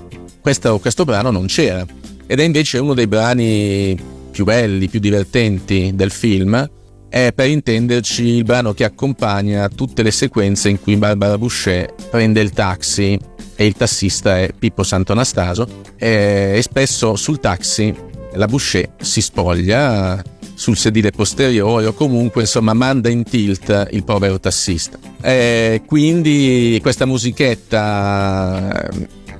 questo, 0.40 0.78
questo 0.78 1.04
brano 1.04 1.30
non 1.30 1.46
c'era. 1.46 1.84
Ed 2.26 2.40
è 2.40 2.42
invece 2.42 2.78
uno 2.78 2.94
dei 2.94 3.06
brani 3.06 3.98
più 4.30 4.44
belli, 4.44 4.88
più 4.88 5.00
divertenti 5.00 5.92
del 5.94 6.10
film. 6.10 6.68
È 7.08 7.32
per 7.34 7.48
intenderci 7.48 8.24
il 8.24 8.44
brano 8.44 8.72
che 8.72 8.84
accompagna 8.84 9.68
tutte 9.68 10.02
le 10.02 10.10
sequenze 10.10 10.70
in 10.70 10.80
cui 10.80 10.96
Barbara 10.96 11.36
Boucher 11.36 11.94
prende 12.10 12.40
il 12.40 12.50
taxi 12.50 13.18
e 13.54 13.66
il 13.66 13.74
tassista 13.74 14.38
è 14.38 14.50
Pippo 14.58 14.82
Sant'Anastaso 14.82 15.68
e, 15.96 16.54
e 16.56 16.62
spesso 16.62 17.14
sul 17.16 17.38
taxi 17.38 17.94
la 18.34 18.46
Boucher 18.46 18.90
si 19.00 19.20
spoglia 19.20 20.22
sul 20.54 20.76
sedile 20.76 21.10
posteriore 21.10 21.86
o 21.86 21.92
comunque 21.92 22.42
insomma 22.42 22.72
manda 22.72 23.08
in 23.08 23.24
tilt 23.24 23.88
il 23.90 24.04
povero 24.04 24.38
tassista. 24.38 24.98
E 25.20 25.82
quindi 25.86 26.78
questa 26.82 27.04
musichetta 27.04 28.90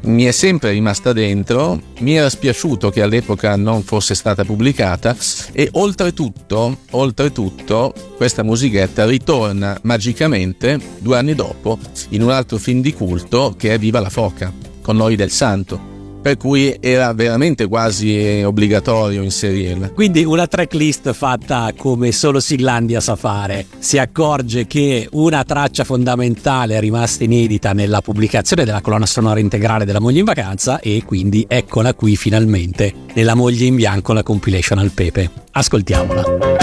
mi 0.04 0.25
è 0.25 0.32
sempre 0.32 0.72
rimasta 0.72 1.12
dentro, 1.12 1.80
mi 2.00 2.16
era 2.16 2.28
spiaciuto 2.28 2.90
che 2.90 3.02
all'epoca 3.02 3.54
non 3.54 3.82
fosse 3.82 4.14
stata 4.14 4.44
pubblicata 4.44 5.16
e 5.52 5.68
oltretutto, 5.72 6.78
oltretutto 6.90 7.94
questa 8.16 8.42
musichetta 8.42 9.06
ritorna 9.06 9.78
magicamente 9.82 10.80
due 10.99 11.18
anni 11.18 11.34
dopo 11.34 11.78
in 12.11 12.22
un 12.22 12.30
altro 12.30 12.58
film 12.58 12.80
di 12.80 12.92
culto 12.92 13.54
che 13.56 13.75
è 13.75 13.78
Viva 13.78 14.00
la 14.00 14.11
foca 14.11 14.52
con 14.82 14.96
Noi 14.96 15.14
del 15.14 15.30
Santo 15.30 15.91
per 16.23 16.37
cui 16.37 16.76
era 16.81 17.12
veramente 17.12 17.67
quasi 17.67 18.43
obbligatorio 18.45 19.23
inserirla. 19.23 19.91
Quindi 19.91 20.25
una 20.25 20.47
tracklist 20.47 21.12
fatta 21.12 21.73
come 21.76 22.12
solo 22.12 22.41
Siglandia 22.41 23.00
sa 23.00 23.17
fare. 23.17 23.67
Si 23.79 23.99
accorge 23.99 24.67
che 24.67 25.09
una 25.12 25.45
traccia 25.45 25.85
fondamentale 25.85 26.76
è 26.76 26.81
rimasta 26.81 27.25
inedita 27.25 27.73
nella 27.73 28.00
pubblicazione 28.00 28.64
della 28.64 28.81
colonna 28.81 29.07
sonora 29.07 29.41
integrale 29.41 29.85
della 29.85 30.00
Moglie 30.00 30.21
in 30.21 30.25
Vacanza 30.25 30.79
e 30.79 31.02
quindi 31.05 31.45
eccola 31.49 31.93
qui 31.95 32.17
finalmente 32.17 32.95
nella 33.14 33.35
Moglie 33.35 33.64
in 33.67 33.75
Bianco 33.75 34.12
la 34.12 34.23
compilation 34.23 34.79
al 34.79 34.93
pepe. 34.93 35.31
Ascoltiamola. 35.50 36.62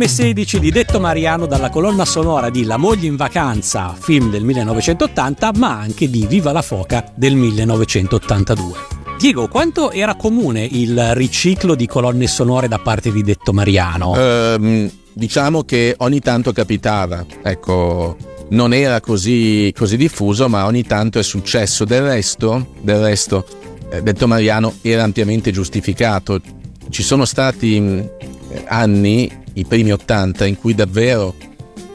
M16 0.00 0.56
di 0.56 0.70
Detto 0.70 0.98
Mariano 0.98 1.44
dalla 1.44 1.68
colonna 1.68 2.06
sonora 2.06 2.48
di 2.48 2.64
La 2.64 2.78
moglie 2.78 3.06
in 3.06 3.16
vacanza, 3.16 3.94
film 4.00 4.30
del 4.30 4.44
1980, 4.44 5.52
ma 5.56 5.78
anche 5.78 6.08
di 6.08 6.24
Viva 6.26 6.52
la 6.52 6.62
foca 6.62 7.12
del 7.14 7.34
1982. 7.34 8.72
Diego, 9.18 9.46
quanto 9.48 9.90
era 9.90 10.14
comune 10.14 10.64
il 10.64 11.14
riciclo 11.14 11.74
di 11.74 11.84
colonne 11.86 12.26
sonore 12.28 12.66
da 12.66 12.78
parte 12.78 13.12
di 13.12 13.22
Detto 13.22 13.52
Mariano? 13.52 14.16
Ehm, 14.16 14.90
diciamo 15.12 15.64
che 15.64 15.94
ogni 15.98 16.20
tanto 16.20 16.52
capitava, 16.52 17.22
ecco, 17.42 18.16
non 18.48 18.72
era 18.72 19.02
così, 19.02 19.70
così 19.76 19.98
diffuso, 19.98 20.48
ma 20.48 20.64
ogni 20.64 20.84
tanto 20.84 21.18
è 21.18 21.22
successo. 21.22 21.84
Del 21.84 22.04
resto, 22.04 22.68
del 22.80 23.00
resto 23.02 23.44
eh, 23.90 24.02
Detto 24.02 24.26
Mariano 24.26 24.76
era 24.80 25.02
ampiamente 25.02 25.50
giustificato. 25.50 26.40
Ci 26.88 27.02
sono 27.02 27.26
stati 27.26 28.08
anni 28.66 29.39
i 29.54 29.64
primi 29.64 29.92
80 29.92 30.46
in 30.46 30.58
cui 30.58 30.74
davvero 30.74 31.34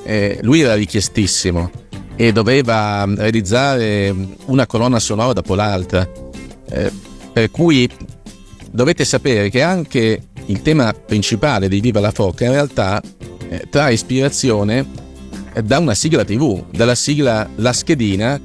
eh, 0.04 0.40
lui 0.42 0.62
era 0.62 0.76
richiestissimo 0.76 1.72
e 2.16 2.32
doveva 2.32 3.06
mm, 3.06 3.16
realizzare 3.16 4.16
una 4.46 4.66
colonna 4.66 5.00
sonora 5.00 5.34
dopo 5.34 5.56
l'altra. 5.56 6.10
Eh, 6.70 6.92
per 7.34 7.52
cui 7.52 7.90
dovete 8.72 9.04
sapere 9.06 9.50
che 9.50 9.62
anche 9.62 10.22
il 10.46 10.62
tema 10.62 10.94
principale 10.94 11.68
di 11.68 11.80
Viva 11.80 12.00
la 12.00 12.12
Foca 12.12 12.46
in 12.46 12.52
realtà 12.52 13.02
eh, 13.50 13.68
trae 13.70 13.94
ispirazione 13.94 15.04
da 15.64 15.80
una 15.80 15.94
sigla 15.94 16.24
TV, 16.26 16.66
dalla 16.72 16.96
sigla 16.96 17.48
La 17.56 17.74
Schedina 17.74 18.40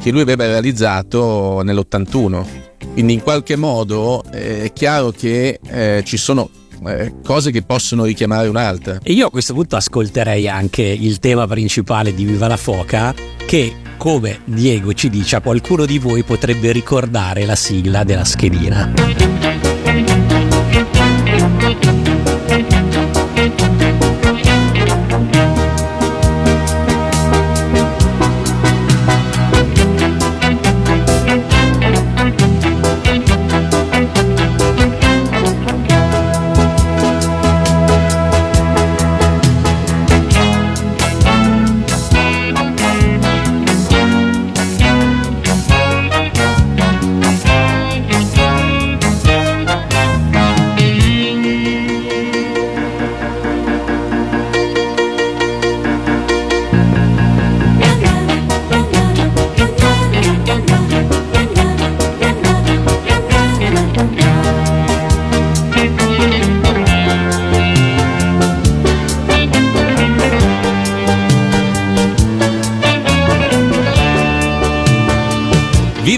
che 0.00 0.10
lui 0.10 0.20
aveva 0.20 0.46
realizzato 0.46 1.62
nell'81. 1.62 2.44
Quindi 2.92 3.14
in 3.14 3.22
qualche 3.22 3.56
modo 3.56 4.22
eh, 4.32 4.64
è 4.64 4.72
chiaro 4.72 5.10
che 5.10 5.60
eh, 5.64 6.02
ci 6.04 6.16
sono 6.16 6.48
eh, 6.86 7.14
cose 7.22 7.50
che 7.50 7.62
possono 7.62 8.04
richiamare 8.04 8.48
un'altra. 8.48 8.98
E 9.02 9.12
io 9.12 9.26
a 9.26 9.30
questo 9.30 9.54
punto 9.54 9.76
ascolterei 9.76 10.48
anche 10.48 10.82
il 10.82 11.18
tema 11.18 11.46
principale 11.46 12.14
di 12.14 12.24
Viva 12.24 12.46
la 12.46 12.56
Foca 12.56 13.14
che 13.46 13.74
come 13.96 14.40
Diego 14.44 14.92
ci 14.92 15.08
dice 15.08 15.36
a 15.36 15.40
qualcuno 15.40 15.86
di 15.86 15.98
voi 15.98 16.22
potrebbe 16.22 16.72
ricordare 16.72 17.44
la 17.46 17.56
sigla 17.56 18.04
della 18.04 18.24
schedina. 18.24 18.92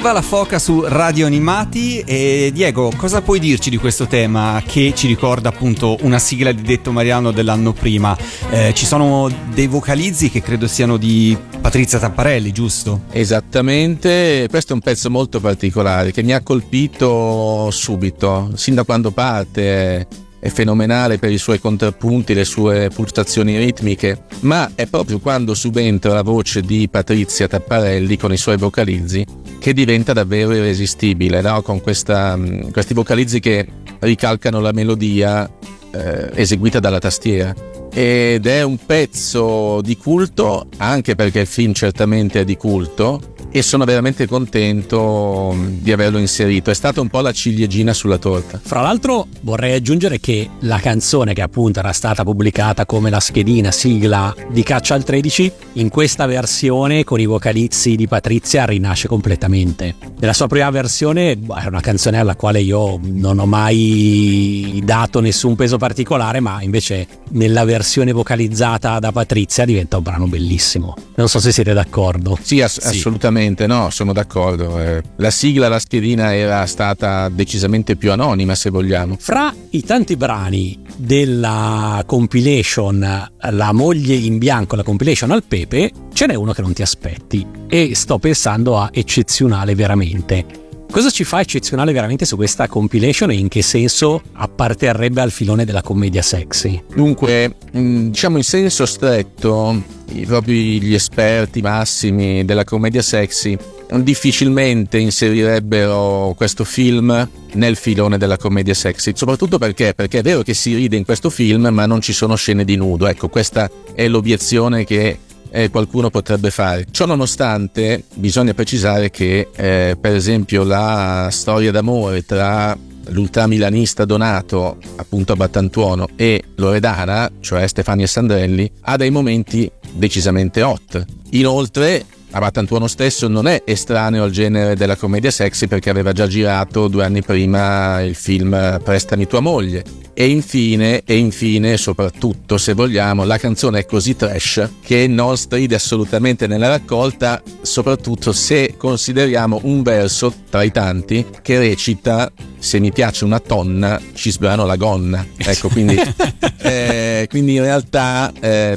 Viva 0.09 0.21
la 0.21 0.27
foca 0.27 0.59
su 0.59 0.85
Radio 0.87 1.27
Animati 1.27 2.01
e 2.01 2.51
Diego, 2.55 2.91
cosa 2.97 3.21
puoi 3.21 3.39
dirci 3.39 3.69
di 3.69 3.77
questo 3.77 4.07
tema 4.07 4.63
che 4.67 4.95
ci 4.97 5.07
ricorda 5.07 5.51
appunto 5.51 5.99
una 6.01 6.19
sigla 6.19 6.51
di 6.51 6.63
Detto 6.63 6.93
Mariano 6.93 7.31
dell'anno 7.31 7.75
prima? 7.75 8.17
Eh, 8.49 8.73
ci 8.73 8.87
sono 8.87 9.31
dei 9.53 9.67
vocalizzi 9.67 10.31
che 10.31 10.41
credo 10.41 10.67
siano 10.67 10.97
di 10.97 11.37
Patrizia 11.61 11.99
Tapparelli, 11.99 12.53
giusto? 12.53 13.03
Esattamente, 13.11 14.47
questo 14.49 14.73
è 14.73 14.77
un 14.77 14.81
pezzo 14.81 15.11
molto 15.11 15.41
particolare 15.41 16.11
che 16.11 16.23
mi 16.23 16.33
ha 16.33 16.41
colpito 16.41 17.71
subito, 17.71 18.53
sin 18.55 18.77
da 18.77 18.85
quando 18.85 19.11
parte 19.11 20.07
è 20.41 20.49
fenomenale 20.49 21.19
per 21.19 21.33
i 21.33 21.39
suoi 21.39 21.59
contrappunti, 21.59 22.35
le 22.35 22.45
sue 22.45 22.91
pulsazioni 22.95 23.57
ritmiche, 23.57 24.25
ma 24.41 24.71
è 24.75 24.87
proprio 24.87 25.19
quando 25.19 25.55
subentra 25.55 26.13
la 26.13 26.23
voce 26.23 26.61
di 26.61 26.89
Patrizia 26.89 27.49
Tapparelli 27.49 28.17
con 28.17 28.33
i 28.33 28.37
suoi 28.37 28.57
vocalizzi 28.57 29.25
che 29.59 29.73
diventa 29.73 30.13
davvero 30.13 30.55
irresistibile, 30.55 31.41
no? 31.41 31.63
con 31.63 31.81
questa, 31.81 32.37
mm, 32.37 32.71
questi 32.71 32.95
vocalizzi 32.95 33.41
che 33.41 33.67
ricalcano 34.01 34.61
la 34.61 34.73
melodia 34.73 35.51
eh, 35.91 36.31
eseguita 36.35 36.79
dalla 36.79 36.99
tastiera. 36.99 37.55
Ed 37.93 38.47
è 38.47 38.63
un 38.63 38.79
pezzo 38.85 39.81
di 39.81 39.97
culto, 39.97 40.69
anche 40.77 41.15
perché 41.17 41.41
il 41.41 41.47
film 41.47 41.73
certamente 41.73 42.41
è 42.41 42.45
di 42.45 42.57
culto, 42.57 43.35
e 43.51 43.63
sono 43.63 43.85
veramente 43.85 44.27
contento 44.27 45.55
di 45.69 45.93
averlo 45.93 46.19
inserito. 46.19 46.71
È 46.71 46.75
stata 46.75 47.01
un 47.01 47.09
po' 47.09 47.21
la 47.21 47.33
ciliegina 47.33 47.93
sulla 47.93 48.19
torta. 48.19 48.61
Fra 48.63 48.81
l'altro 48.83 49.27
vorrei 49.43 49.75
aggiungere 49.75 50.21
che 50.21 50.49
la 50.61 50.79
canzone 50.79 51.33
che 51.35 51.43
appunto 51.43 51.79
era 51.79 51.93
stata 51.93 52.25
pubblicata 52.25 52.85
come 52.87 53.11
la 53.11 53.21
schedina 53.21 53.71
sigla 53.71 54.35
di 54.51 54.63
Caccia 54.63 54.95
al 54.95 55.05
13, 55.05 55.53
in 55.75 55.89
questa 55.89 56.27
versione 56.27 57.05
con 57.05 57.21
i 57.21 57.27
vocalizzi 57.27 57.97
di 57.97 58.07
Patrizia 58.07 58.65
rinasce 58.67 59.09
completamente. 59.09 59.95
Nella 60.19 60.33
sua 60.33 60.47
prima 60.47 60.69
versione 60.71 61.37
boh, 61.37 61.55
è 61.55 61.67
una 61.67 61.81
canzone 61.81 62.19
alla 62.19 62.37
quale 62.37 62.61
io 62.61 62.99
non 63.03 63.39
ho 63.39 63.47
mai 63.47 64.81
dato 64.85 65.21
nessun 65.21 65.57
peso 65.57 65.77
particolare, 65.79 66.41
ma 66.41 66.61
invece 66.63 67.07
nella 67.31 67.65
versione 67.65 68.13
vocalizzata 68.13 68.99
da 68.99 69.13
Patrizia 69.13 69.65
diventa 69.65 69.97
un 69.97 70.03
brano 70.03 70.27
bellissimo. 70.27 70.95
Non 71.15 71.29
so 71.29 71.39
se 71.41 71.53
siete 71.53 71.73
d'accordo. 71.73 72.39
Sì, 72.41 72.61
ass- 72.61 72.81
Sì. 72.81 72.97
assolutamente 72.99 73.38
no, 73.67 73.91
sono 73.91 74.13
d'accordo. 74.13 74.81
Eh, 74.81 75.03
la 75.17 75.31
sigla, 75.31 75.69
la 75.69 75.79
schedina 75.79 76.35
era 76.35 76.65
stata 76.67 77.29
decisamente 77.29 77.97
più 77.97 78.13
anonima, 78.13 78.55
se 78.55 78.71
vogliamo. 78.71 79.17
Fra 79.19 79.55
i 79.71 79.83
tanti 79.83 80.17
brani 80.17 80.79
della 80.97 82.03
compilation 82.07 83.31
La 83.39 83.73
moglie 83.73 84.15
in 84.15 84.39
bianco, 84.39 84.77
la 84.77 84.83
compilation 84.83 85.31
al 85.31 85.45
pepe, 85.45 85.91
ce 86.13 86.27
n'è 86.27 86.35
uno 86.35 86.53
che 86.53 86.63
non 86.63 86.73
ti 86.73 86.83
aspetti 86.83 87.47
e 87.69 87.95
sto 87.95 88.19
pensando 88.19 88.79
a 88.79 88.91
eccezionale 88.93 89.75
veramente. 89.75 90.68
Cosa 90.91 91.11
ci 91.11 91.23
fa 91.25 91.41
eccezionale 91.41 91.93
veramente 91.93 92.25
su 92.25 92.37
questa 92.37 92.67
compilation 92.67 93.31
e 93.31 93.35
in 93.35 93.49
che 93.49 93.63
senso 93.63 94.23
apparterrebbe 94.33 95.21
al 95.21 95.31
filone 95.31 95.65
della 95.65 95.83
commedia 95.83 96.23
sexy? 96.23 96.83
Dunque, 96.93 97.55
mh, 97.73 98.07
diciamo 98.07 98.39
in 98.39 98.43
senso 98.43 98.87
stretto, 98.87 99.83
proprio 100.27 100.55
gli 100.55 100.95
esperti 100.95 101.61
massimi 101.61 102.45
della 102.45 102.65
commedia 102.65 103.03
sexy 103.03 103.57
difficilmente 103.97 104.99
inserirebbero 104.99 106.35
questo 106.37 106.65
film 106.65 107.29
nel 107.53 107.77
filone 107.77 108.19
della 108.19 108.37
commedia 108.37 108.75
sexy, 108.75 109.13
soprattutto 109.15 109.59
perché, 109.59 109.95
perché 109.95 110.19
è 110.19 110.23
vero 110.23 110.43
che 110.43 110.53
si 110.53 110.75
ride 110.75 110.97
in 110.97 111.05
questo 111.05 111.31
film, 111.31 111.69
ma 111.69 111.87
non 111.87 112.01
ci 112.01 112.13
sono 112.13 112.37
scene 112.37 112.65
di 112.65 112.77
nudo. 112.77 113.07
Ecco, 113.07 113.29
questa 113.29 113.71
è 113.95 114.07
l'obiezione 114.07 114.85
che 114.85 115.19
eh, 115.51 115.71
qualcuno 115.71 116.11
potrebbe 116.11 116.51
fare. 116.51 116.87
Ciò 116.91 117.07
nonostante, 117.07 118.05
bisogna 118.15 118.55
precisare 118.55 119.11
che, 119.11 119.49
eh, 119.55 119.97
per 120.01 120.15
esempio, 120.15 120.65
la 120.65 121.29
storia 121.31 121.71
d'amore 121.71 122.25
tra 122.25 122.77
l'ultramilanista 123.11 124.05
Donato, 124.05 124.79
appunto 124.97 125.33
a 125.33 125.37
Battantuono, 125.37 126.09
e 126.17 126.43
Loredana, 126.57 127.31
cioè 127.41 127.67
Stefania 127.67 128.07
Sandrelli, 128.07 128.71
ha 128.83 128.97
dei 128.97 129.11
momenti 129.11 129.71
decisamente 129.93 130.63
hot. 130.63 131.05
Inoltre, 131.31 132.05
a 132.31 132.41
Battantuono 132.41 132.87
stesso 132.87 133.27
non 133.27 133.47
è 133.47 133.63
estraneo 133.65 134.23
al 134.23 134.31
genere 134.31 134.77
della 134.77 134.97
commedia 134.97 135.31
sexy 135.31 135.67
perché 135.67 135.89
aveva 135.89 136.13
già 136.13 136.27
girato 136.27 136.89
due 136.89 137.05
anni 137.05 137.23
prima 137.23 138.01
il 138.03 138.15
film 138.15 138.81
Prestami 138.83 139.27
tua 139.27 139.41
moglie. 139.41 139.83
E 140.13 140.29
infine, 140.29 141.03
e 141.05 141.17
infine, 141.17 141.77
soprattutto 141.77 142.59
se 142.59 142.73
vogliamo, 142.73 143.25
la 143.25 143.39
canzone 143.39 143.79
è 143.79 143.87
così 143.87 144.17
trash 144.17 144.69
che 144.83 145.07
non 145.07 145.37
stride 145.37 145.77
assolutamente 145.77 146.49
nella 146.49 146.67
raccolta, 146.67 147.41
soprattutto 147.63 148.33
se 148.33 148.75
consideriamo 148.77 149.61
un 149.63 149.83
verso 149.83 150.35
tra 150.51 150.65
i 150.65 150.73
tanti 150.73 151.25
che 151.41 151.61
recita 151.61 152.33
se 152.59 152.81
mi 152.81 152.91
piace 152.91 153.25
una 153.25 153.39
tonna 153.39 154.01
ci 154.15 154.33
sbrano 154.33 154.67
la 154.67 154.75
gonna. 154.75 155.25
Ecco, 155.37 155.69
quindi, 155.69 155.97
eh, 156.63 157.27
quindi 157.31 157.55
in 157.55 157.63
realtà 157.63 158.33
eh, 158.41 158.77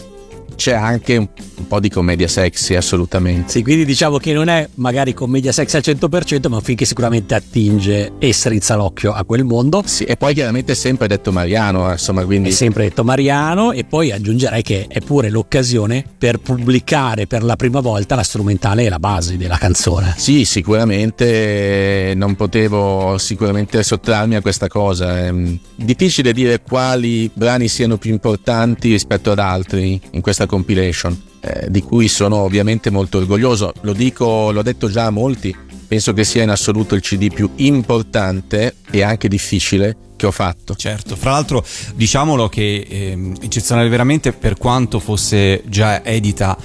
c'è 0.56 0.74
anche 0.74 1.18
un 1.18 1.28
po' 1.72 1.80
di 1.80 1.88
commedia 1.88 2.28
sexy, 2.28 2.76
assolutamente. 2.76 3.50
Sì, 3.50 3.64
quindi 3.64 3.86
diciamo 3.86 4.18
che 4.18 4.34
non 4.34 4.50
è 4.50 4.68
magari 4.76 5.14
commedia 5.14 5.54
sexy 5.54 5.78
al 5.78 5.84
100%, 5.86 6.50
ma 6.50 6.60
finché 6.60 6.84
sicuramente 6.84 7.34
attinge 7.34 8.12
e 8.20 8.34
strizza 8.34 8.76
l'occhio 8.76 9.14
a 9.14 9.24
quel 9.24 9.46
mondo. 9.46 9.82
Sì, 9.86 10.04
e 10.04 10.18
poi 10.18 10.34
chiaramente 10.34 10.74
è 10.74 10.76
sempre 10.76 11.08
detto 11.08 11.32
Mariano, 11.32 11.88
eh, 11.88 11.94
insomma, 11.94 12.24
È 12.24 12.26
quindi 12.26 12.52
sempre 12.52 12.90
detto 12.90 13.06
Mariano 13.06 13.72
e 13.72 13.86
poi 13.86 14.12
aggiungerei 14.12 14.62
che 14.64 14.88
è 14.90 15.00
pure 15.00 15.30
l'occasione 15.30 16.04
per 16.18 16.40
pubblicare 16.40 17.26
per 17.26 17.42
la 17.42 17.56
prima 17.56 17.80
volta 17.80 18.16
la 18.16 18.24
strumentale 18.24 18.84
e 18.84 18.90
la 18.90 19.00
base 19.00 19.38
della 19.38 19.58
canzone. 19.58 20.14
Sì, 20.18 20.44
sicuramente 20.44 22.10
eh, 22.10 22.16
non 22.16 22.36
potevo 22.36 23.18
sicuramente 23.18 23.82
sottrarmi 23.82 24.36
a 24.36 24.42
questa 24.42 24.68
cosa. 24.68 25.20
È 25.20 25.32
mm, 25.32 25.56
difficile 25.76 26.34
dire 26.34 26.62
quali 26.62 27.32
brani 27.34 27.70
siano 27.70 27.96
più 27.96 28.12
importanti 28.12 28.92
rispetto 28.92 29.32
ad 29.32 29.40
altri 29.40 30.02
in 30.12 30.20
questa 30.20 30.46
compilation, 30.46 31.30
eh, 31.42 31.70
di 31.70 31.82
cui 31.82 32.08
sono 32.08 32.38
ovviamente 32.38 32.90
molto 32.90 33.18
orgoglioso. 33.18 33.74
Lo 33.82 33.94
dico, 33.94 34.52
l'ho 34.52 34.62
detto 34.62 34.90
già 34.90 35.06
a 35.06 35.10
molti, 35.10 35.56
penso 35.88 36.14
che 36.14 36.24
sia 36.24 36.44
in 36.44 36.50
assoluto 36.50 36.96
il 36.96 37.02
CD 37.02 37.34
più 37.34 37.50
importante 37.56 38.76
e 38.90 39.02
anche 39.02 39.28
difficile 39.28 39.98
che 40.16 40.28
ho 40.28 40.32
fatto. 40.32 40.76
Certo, 40.76 41.16
fra 41.16 41.32
l'altro 41.32 41.66
diciamolo 41.96 42.48
che 42.48 42.86
ehm, 42.88 43.38
eccezionale 43.42 43.90
veramente 43.90 44.34
per 44.34 44.56
quanto 44.56 45.00
fosse 45.00 45.64
già 45.66 46.06
edita 46.06 46.56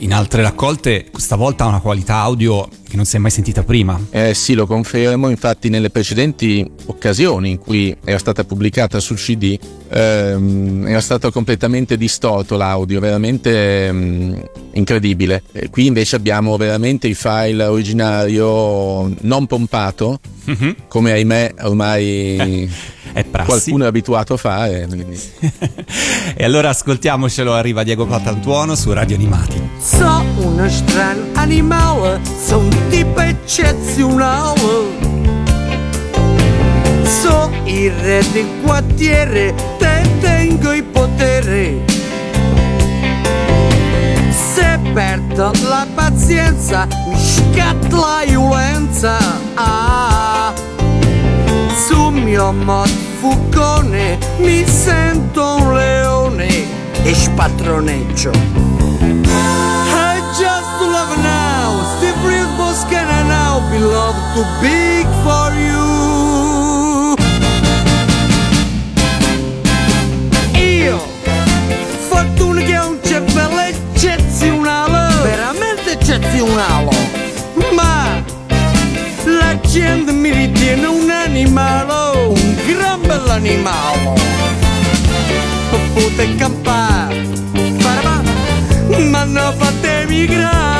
in 0.00 0.12
altre 0.12 0.42
raccolte, 0.42 1.06
stavolta 1.16 1.64
ha 1.64 1.68
una 1.68 1.80
qualità 1.80 2.16
audio 2.16 2.68
che 2.96 3.02
non 3.02 3.04
si 3.04 3.16
è 3.16 3.18
mai 3.18 3.30
sentita 3.30 3.62
prima. 3.62 4.00
Eh 4.10 4.32
sì, 4.32 4.54
lo 4.54 4.66
confermo, 4.66 5.28
infatti 5.28 5.68
nelle 5.68 5.90
precedenti 5.90 6.68
occasioni 6.86 7.50
in 7.50 7.58
cui 7.58 7.94
era 8.04 8.18
stata 8.18 8.42
pubblicata 8.44 8.98
sul 8.98 9.16
CD 9.18 9.58
ehm, 9.90 10.86
era 10.88 11.00
stato 11.00 11.30
completamente 11.30 11.96
distorto 11.96 12.56
l'audio, 12.56 13.00
veramente 13.00 13.86
ehm, 13.86 14.48
incredibile. 14.72 15.42
Eh, 15.52 15.70
qui 15.70 15.86
invece 15.86 16.16
abbiamo 16.16 16.56
veramente 16.56 17.06
il 17.06 17.14
file 17.14 17.64
originario 17.64 19.12
non 19.20 19.46
pompato, 19.46 20.20
come 20.88 21.12
ahimè 21.12 21.54
ormai 21.62 22.70
È 23.12 23.24
prassi. 23.24 23.48
qualcuno 23.48 23.84
è 23.84 23.86
abituato 23.88 24.34
a 24.34 24.36
fare. 24.36 24.86
e 26.36 26.44
allora 26.44 26.70
ascoltiamocelo, 26.70 27.52
arriva 27.52 27.82
Diego 27.82 28.06
Patantuono 28.06 28.74
su 28.74 28.92
Radio 28.92 29.16
Animati. 29.16 29.60
So 29.80 30.24
uno 30.36 30.68
strano 30.68 31.24
animale, 31.34 32.20
so 32.44 32.58
tipo 32.88 33.20
eccezionale. 33.20 35.04
So 37.04 37.50
il 37.64 37.90
re 37.92 38.24
del 38.32 38.46
quartiere, 38.62 39.54
te 39.78 40.02
tengo 40.20 40.72
il 40.72 40.84
potere. 40.84 41.84
Se 44.30 44.78
perdo 44.92 45.52
la 45.68 45.86
pazienza, 45.94 46.86
mi 47.08 47.18
scatta 47.18 47.96
la 47.96 48.22
violenza. 48.26 49.18
Ah, 49.54 50.52
sul 51.86 52.12
mio 52.12 52.52
mod 52.52 52.88
fucone 53.20 54.18
mi 54.38 54.64
sento 54.66 55.56
un 55.56 55.74
leone 55.74 56.48
e 57.02 57.14
spattroneggio. 57.14 58.85
Be 63.76 63.82
loved 63.82 64.34
too 64.34 64.44
big 64.60 65.06
for 65.24 65.52
you. 65.52 67.14
Io, 70.58 70.98
fortuna 72.08 72.60
che 72.62 72.78
ho 72.78 72.88
un 72.88 72.98
cervello 73.02 73.60
eccezionale, 73.60 75.14
veramente 75.22 75.92
eccezionale, 75.92 76.96
ma 77.72 78.22
la 79.24 79.60
gente 79.60 80.12
mi 80.12 80.30
ritiene 80.30 80.86
un 80.86 81.10
animale, 81.10 82.28
un 82.28 82.56
gran 82.66 83.00
bell'animale. 83.00 84.14
Potete 85.70 86.34
campare, 86.36 87.26
ma 89.10 89.24
non 89.24 89.54
fate 89.58 90.06
migrare. 90.08 90.75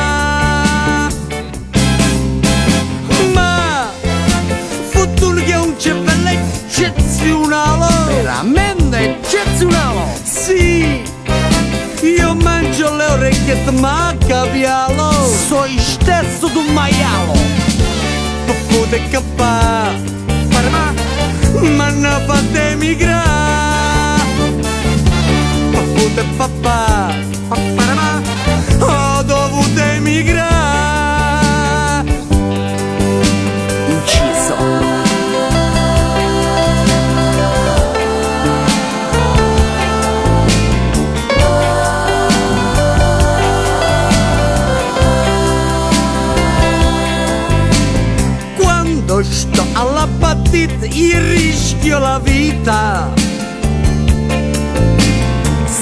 Veramente 8.27 9.21
eccezionale. 9.21 10.19
Sì, 10.25 11.01
io 12.03 12.35
mangio 12.35 12.93
le 12.97 13.05
orecchiette 13.05 13.71
ma 13.71 14.13
cavialo, 14.27 15.13
sono 15.47 15.69
stesso 15.79 16.49
di 16.49 16.59
un 16.59 16.73
maialo. 16.73 17.35
Potete 18.67 19.09
campare, 19.11 19.97
farma, 20.49 20.93
ma 21.77 21.89
non 21.91 22.23
fate 22.27 22.75
migrare. 22.75 24.25
Potete 25.71 26.25
papà, 26.37 27.15
ho 28.81 29.23
dovuto 29.23 29.81
emigrare. 29.81 30.56
il 50.65 51.21
rischio 51.21 51.99
la 51.99 52.19
vita. 52.19 53.13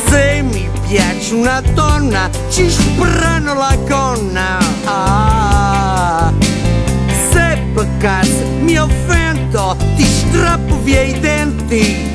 Se 0.06 0.42
mi 0.42 0.68
piace 0.88 1.34
una 1.34 1.60
donna 1.74 2.28
ci 2.50 2.68
sprano 2.68 3.54
la 3.54 3.76
gonna. 3.87 4.58
Ah, 4.84 6.32
se 7.30 7.58
peccato 7.72 8.46
mi 8.60 8.76
offendo 8.76 9.76
ti 9.96 10.04
strappo 10.04 10.80
via 10.82 11.02
i 11.02 11.18
denti. 11.20 12.12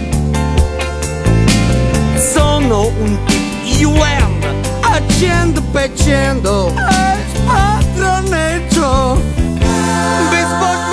Sono 2.15 2.91
un 2.99 3.17
UM 3.81 4.39
accendo 4.81 5.61
peccendo 5.71 6.67
e 6.67 6.73
eh, 6.73 7.17
spatroneggio. 7.33 9.13
Ah. 9.13 10.88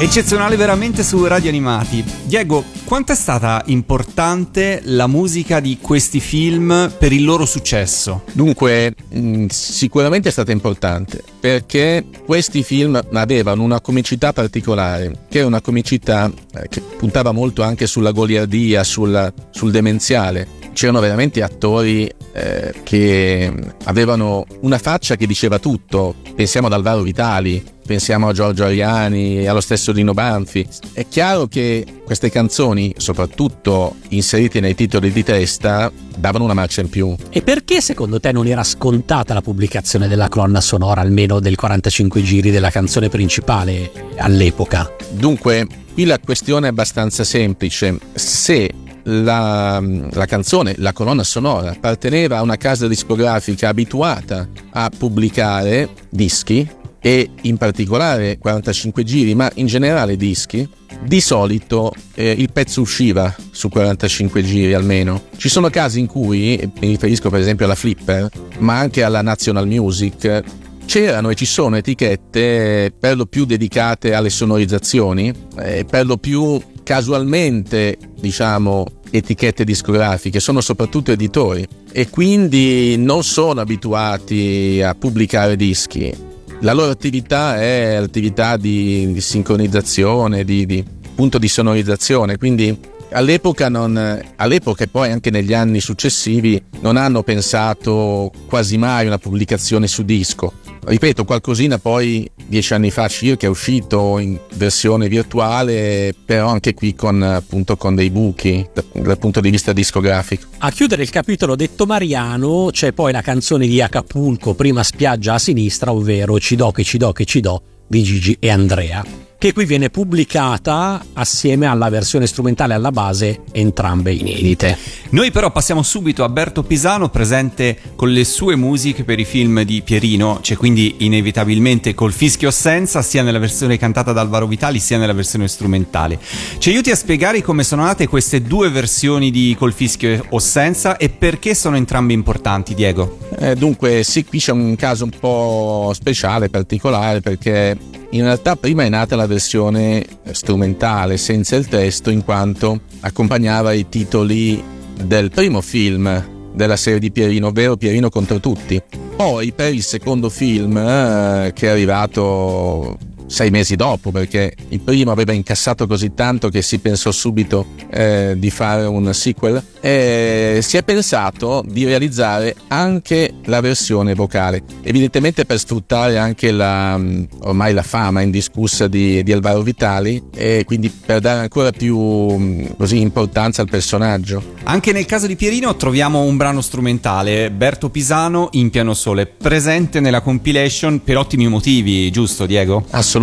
Eccezionale 0.00 0.54
veramente 0.54 1.02
su 1.02 1.24
Radio 1.24 1.48
Animati. 1.48 2.04
Diego, 2.22 2.62
quanto 2.84 3.10
è 3.10 3.14
stata 3.16 3.62
importante 3.66 4.80
la 4.84 5.08
musica 5.08 5.58
di 5.58 5.78
questi 5.80 6.20
film 6.20 6.92
per 6.96 7.12
il 7.12 7.24
loro 7.24 7.44
successo? 7.44 8.22
Dunque, 8.30 8.94
mh, 9.08 9.46
sicuramente 9.48 10.28
è 10.28 10.32
stata 10.32 10.52
importante 10.52 11.24
perché 11.40 12.04
questi 12.24 12.62
film 12.62 13.00
avevano 13.12 13.64
una 13.64 13.80
comicità 13.80 14.32
particolare, 14.32 15.24
che 15.28 15.40
è 15.40 15.44
una 15.44 15.60
comicità 15.60 16.30
eh, 16.54 16.68
che 16.68 16.80
puntava 16.80 17.32
molto 17.32 17.62
anche 17.62 17.88
sulla 17.88 18.12
goliardia, 18.12 18.84
sulla- 18.84 19.32
sul 19.50 19.72
demenziale. 19.72 20.46
C'erano 20.78 21.00
veramente 21.00 21.42
attori 21.42 22.08
eh, 22.32 22.72
che 22.84 23.52
avevano 23.86 24.46
una 24.60 24.78
faccia 24.78 25.16
che 25.16 25.26
diceva 25.26 25.58
tutto. 25.58 26.14
Pensiamo 26.36 26.68
ad 26.68 26.72
Alvaro 26.72 27.02
Vitali, 27.02 27.60
pensiamo 27.84 28.28
a 28.28 28.32
Giorgio 28.32 28.62
Ariani, 28.62 29.44
allo 29.48 29.60
stesso 29.60 29.90
Dino 29.90 30.14
Banfi. 30.14 30.64
È 30.92 31.04
chiaro 31.08 31.48
che 31.48 31.84
queste 32.04 32.30
canzoni, 32.30 32.94
soprattutto 32.96 33.96
inserite 34.10 34.60
nei 34.60 34.76
titoli 34.76 35.10
di 35.10 35.24
testa, 35.24 35.90
davano 36.16 36.44
una 36.44 36.54
marcia 36.54 36.80
in 36.80 36.90
più. 36.90 37.12
E 37.28 37.42
perché 37.42 37.80
secondo 37.80 38.20
te 38.20 38.30
non 38.30 38.46
era 38.46 38.62
scontata 38.62 39.34
la 39.34 39.42
pubblicazione 39.42 40.06
della 40.06 40.28
colonna 40.28 40.60
sonora, 40.60 41.00
almeno 41.00 41.40
del 41.40 41.56
45 41.56 42.22
giri 42.22 42.52
della 42.52 42.70
canzone 42.70 43.08
principale 43.08 43.90
all'epoca? 44.18 44.88
Dunque, 45.10 45.66
qui 45.92 46.04
la 46.04 46.20
questione 46.20 46.68
è 46.68 46.70
abbastanza 46.70 47.24
semplice. 47.24 47.98
Se 48.14 48.86
la, 49.08 49.82
la 50.10 50.26
canzone, 50.26 50.74
la 50.78 50.92
colonna 50.92 51.24
sonora, 51.24 51.70
apparteneva 51.70 52.38
a 52.38 52.42
una 52.42 52.56
casa 52.56 52.86
discografica 52.86 53.68
abituata 53.68 54.48
a 54.70 54.90
pubblicare 54.96 55.88
dischi, 56.10 56.76
e 57.00 57.30
in 57.42 57.56
particolare 57.56 58.38
45 58.38 59.04
giri, 59.04 59.34
ma 59.34 59.50
in 59.54 59.66
generale 59.66 60.16
dischi, 60.16 60.68
di 61.04 61.20
solito 61.20 61.92
eh, 62.14 62.30
il 62.36 62.50
pezzo 62.52 62.80
usciva 62.80 63.34
su 63.50 63.68
45 63.68 64.42
giri 64.42 64.74
almeno. 64.74 65.22
Ci 65.36 65.48
sono 65.48 65.70
casi 65.70 66.00
in 66.00 66.06
cui, 66.06 66.58
mi 66.80 66.88
riferisco 66.88 67.30
per 67.30 67.40
esempio 67.40 67.64
alla 67.66 67.76
Flipper, 67.76 68.28
ma 68.58 68.78
anche 68.78 69.02
alla 69.02 69.22
National 69.22 69.66
Music, 69.66 70.42
c'erano 70.86 71.30
e 71.30 71.34
ci 71.34 71.44
sono 71.44 71.76
etichette 71.76 72.92
per 72.98 73.16
lo 73.16 73.26
più 73.26 73.44
dedicate 73.44 74.14
alle 74.14 74.30
sonorizzazioni, 74.30 75.32
eh, 75.58 75.84
per 75.88 76.06
lo 76.06 76.16
più 76.16 76.60
casualmente, 76.82 77.98
diciamo, 78.18 78.86
etichette 79.10 79.64
discografiche, 79.64 80.40
sono 80.40 80.60
soprattutto 80.60 81.12
editori 81.12 81.66
e 81.92 82.08
quindi 82.10 82.96
non 82.96 83.22
sono 83.22 83.60
abituati 83.60 84.80
a 84.84 84.94
pubblicare 84.94 85.56
dischi. 85.56 86.12
La 86.60 86.72
loro 86.72 86.90
attività 86.90 87.60
è 87.60 87.98
l'attività 88.00 88.56
di, 88.56 89.12
di 89.12 89.20
sincronizzazione, 89.20 90.44
di, 90.44 90.66
di 90.66 90.84
punto 91.14 91.38
di 91.38 91.48
sonorizzazione, 91.48 92.36
quindi 92.36 92.76
all'epoca, 93.10 93.68
non, 93.68 94.20
all'epoca 94.36 94.84
e 94.84 94.88
poi 94.88 95.10
anche 95.10 95.30
negli 95.30 95.54
anni 95.54 95.80
successivi 95.80 96.62
non 96.80 96.96
hanno 96.96 97.22
pensato 97.22 98.30
quasi 98.46 98.78
mai 98.78 99.06
una 99.06 99.18
pubblicazione 99.18 99.86
su 99.86 100.02
disco. 100.02 100.52
Ripeto, 100.84 101.24
qualcosina 101.24 101.78
poi 101.78 102.30
dieci 102.46 102.72
anni 102.72 102.90
fa 102.90 103.08
circa 103.08 103.46
è 103.46 103.50
uscito 103.50 104.18
in 104.18 104.38
versione 104.54 105.08
virtuale, 105.08 106.14
però 106.24 106.48
anche 106.48 106.72
qui 106.72 106.94
con, 106.94 107.22
appunto, 107.22 107.76
con 107.76 107.94
dei 107.94 108.10
buchi 108.10 108.66
da- 108.72 108.84
dal 108.92 109.18
punto 109.18 109.40
di 109.40 109.50
vista 109.50 109.74
discografico. 109.74 110.46
A 110.58 110.70
chiudere 110.70 111.02
il 111.02 111.10
capitolo 111.10 111.56
detto 111.56 111.84
Mariano 111.84 112.68
c'è 112.72 112.92
poi 112.92 113.12
la 113.12 113.20
canzone 113.20 113.66
di 113.66 113.82
Acapulco, 113.82 114.54
prima 114.54 114.82
spiaggia 114.82 115.34
a 115.34 115.38
sinistra, 115.38 115.92
ovvero 115.92 116.38
Ci 116.38 116.56
do 116.56 116.70
che 116.70 116.84
ci 116.84 116.96
do 116.96 117.12
che 117.12 117.24
ci 117.26 117.40
do 117.40 117.62
di 117.86 118.02
Gigi 118.02 118.36
e 118.38 118.50
Andrea, 118.50 119.04
che 119.38 119.52
qui 119.52 119.66
viene 119.66 119.88
pubblicata 119.88 121.00
assieme 121.12 121.66
alla 121.66 121.88
versione 121.90 122.26
strumentale 122.26 122.74
alla 122.74 122.90
base, 122.90 123.42
entrambe 123.52 124.12
inedite. 124.12 124.76
Noi 125.10 125.30
però 125.30 125.52
passiamo 125.52 125.84
subito 125.84 126.24
a 126.24 126.28
Berto 126.28 126.64
Pisano, 126.64 127.08
presente 127.08 127.78
con 127.94 128.10
le 128.10 128.24
sue 128.24 128.56
musiche 128.56 129.04
per 129.04 129.20
i 129.20 129.24
film 129.24 129.62
di 129.62 129.80
Pierino, 129.82 130.40
c'è 130.42 130.56
quindi 130.56 130.96
inevitabilmente 130.98 131.94
col 131.94 132.12
fischio 132.12 132.50
senza, 132.50 133.00
sia 133.00 133.22
nella 133.22 133.38
versione 133.38 133.78
cantata 133.78 134.10
da 134.10 134.22
Alvaro 134.22 134.48
Vitali 134.48 134.80
sia 134.80 134.98
nella 134.98 135.12
versione 135.12 135.46
strumentale. 135.46 136.18
Ci 136.58 136.70
aiuti 136.70 136.90
a 136.90 136.96
spiegare 136.96 137.40
come 137.40 137.62
sono 137.62 137.84
nate 137.84 138.08
queste 138.08 138.42
due 138.42 138.70
versioni 138.70 139.30
di 139.30 139.54
Col 139.56 139.72
fischio 139.72 140.26
o 140.30 140.40
senza 140.40 140.96
e 140.96 141.10
perché 141.10 141.54
sono 141.54 141.76
entrambe 141.76 142.12
importanti, 142.12 142.74
Diego? 142.74 143.18
Eh, 143.38 143.54
dunque, 143.54 144.02
sì, 144.02 144.24
qui 144.24 144.40
c'è 144.40 144.50
un 144.50 144.74
caso 144.74 145.04
un 145.04 145.12
po' 145.16 145.92
speciale, 145.94 146.48
particolare, 146.48 147.20
perché 147.20 147.76
in 148.10 148.22
realtà 148.22 148.56
prima 148.56 148.84
è 148.84 148.88
nata 148.88 149.16
la 149.16 149.26
versione 149.26 150.04
strumentale 150.30 151.16
senza 151.16 151.56
il 151.56 151.68
testo, 151.68 152.10
in 152.10 152.24
quanto 152.24 152.80
accompagnava 153.00 153.72
i 153.72 153.88
titoli 153.88 154.62
del 155.02 155.30
primo 155.30 155.60
film 155.60 156.36
della 156.54 156.76
serie 156.76 156.98
di 156.98 157.10
Pierino, 157.10 157.48
ovvero 157.48 157.76
Pierino 157.76 158.08
contro 158.08 158.40
tutti. 158.40 158.80
Poi 159.14 159.52
per 159.52 159.74
il 159.74 159.82
secondo 159.82 160.28
film, 160.30 160.76
eh, 160.76 161.52
che 161.54 161.66
è 161.66 161.70
arrivato 161.70 162.96
sei 163.28 163.50
mesi 163.50 163.76
dopo, 163.76 164.10
perché 164.10 164.52
il 164.70 164.80
primo 164.80 165.12
aveva 165.12 165.32
incassato 165.32 165.86
così 165.86 166.14
tanto 166.14 166.48
che 166.48 166.62
si 166.62 166.78
pensò 166.78 167.12
subito 167.12 167.66
eh, 167.90 168.34
di 168.36 168.50
fare 168.50 168.86
un 168.86 169.12
sequel, 169.12 169.62
eh, 169.80 170.60
si 170.62 170.76
è 170.76 170.82
pensato 170.82 171.62
di 171.66 171.84
realizzare 171.84 172.56
anche 172.68 173.34
la 173.44 173.60
versione 173.60 174.14
vocale, 174.14 174.62
evidentemente 174.82 175.44
per 175.44 175.58
sfruttare 175.58 176.16
anche 176.16 176.50
la, 176.50 176.96
mh, 176.96 177.28
ormai 177.42 177.74
la 177.74 177.82
fama 177.82 178.22
indiscussa 178.22 178.88
di, 178.88 179.22
di 179.22 179.32
Alvaro 179.32 179.60
Vitali 179.60 180.22
e 180.34 180.64
quindi 180.64 180.88
per 180.88 181.20
dare 181.20 181.40
ancora 181.40 181.70
più 181.70 181.98
mh, 181.98 182.76
così, 182.76 182.98
importanza 182.98 183.62
al 183.62 183.68
personaggio. 183.68 184.56
Anche 184.64 184.92
nel 184.92 185.06
caso 185.06 185.26
di 185.26 185.36
Pierino 185.36 185.76
troviamo 185.76 186.22
un 186.22 186.36
brano 186.36 186.62
strumentale, 186.62 187.50
Berto 187.50 187.90
Pisano 187.90 188.48
in 188.52 188.70
piano 188.70 188.94
sole, 188.94 189.26
presente 189.26 190.00
nella 190.00 190.22
compilation 190.22 191.02
per 191.04 191.18
ottimi 191.18 191.46
motivi, 191.46 192.10
giusto 192.10 192.46
Diego? 192.46 192.84
Assolutamente 192.90 193.17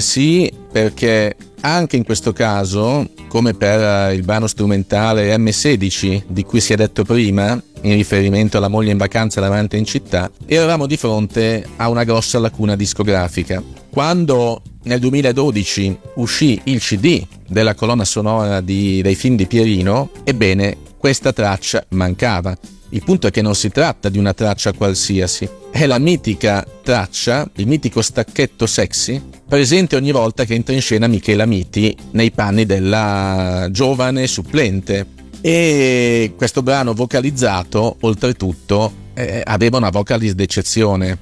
sì, 0.00 0.52
perché 0.70 1.36
anche 1.60 1.96
in 1.96 2.04
questo 2.04 2.32
caso, 2.32 3.08
come 3.28 3.54
per 3.54 4.12
il 4.12 4.22
brano 4.22 4.46
strumentale 4.46 5.36
M16 5.36 6.24
di 6.28 6.44
cui 6.44 6.60
si 6.60 6.72
è 6.72 6.76
detto 6.76 7.04
prima, 7.04 7.60
in 7.82 7.94
riferimento 7.94 8.56
alla 8.56 8.68
moglie 8.68 8.92
in 8.92 8.98
vacanza 8.98 9.40
l'amante 9.40 9.76
in 9.76 9.84
città, 9.84 10.30
eravamo 10.46 10.86
di 10.86 10.96
fronte 10.96 11.66
a 11.76 11.88
una 11.88 12.04
grossa 12.04 12.38
lacuna 12.38 12.76
discografica. 12.76 13.62
Quando 13.90 14.62
nel 14.84 15.00
2012 15.00 15.98
uscì 16.16 16.60
il 16.64 16.80
CD 16.80 17.24
della 17.48 17.74
colonna 17.74 18.04
sonora 18.04 18.60
di- 18.60 19.02
dei 19.02 19.14
film 19.14 19.36
di 19.36 19.46
Pierino, 19.46 20.10
ebbene 20.24 20.76
questa 21.06 21.32
traccia 21.32 21.86
mancava. 21.90 22.58
Il 22.88 23.04
punto 23.04 23.28
è 23.28 23.30
che 23.30 23.40
non 23.40 23.54
si 23.54 23.70
tratta 23.70 24.08
di 24.08 24.18
una 24.18 24.34
traccia 24.34 24.72
qualsiasi, 24.72 25.48
è 25.70 25.86
la 25.86 26.00
mitica 26.00 26.66
traccia, 26.82 27.48
il 27.58 27.68
mitico 27.68 28.02
stacchetto 28.02 28.66
sexy, 28.66 29.22
presente 29.46 29.94
ogni 29.94 30.10
volta 30.10 30.44
che 30.44 30.54
entra 30.54 30.74
in 30.74 30.80
scena 30.80 31.06
Michela 31.06 31.46
Miti 31.46 31.96
nei 32.10 32.32
panni 32.32 32.66
della 32.66 33.68
giovane 33.70 34.26
supplente. 34.26 35.06
E 35.40 36.32
questo 36.36 36.64
brano 36.64 36.92
vocalizzato, 36.92 37.98
oltretutto, 38.00 38.92
eh, 39.14 39.42
aveva 39.44 39.76
una 39.76 39.90
vocalist 39.90 40.34
d'eccezione, 40.34 41.18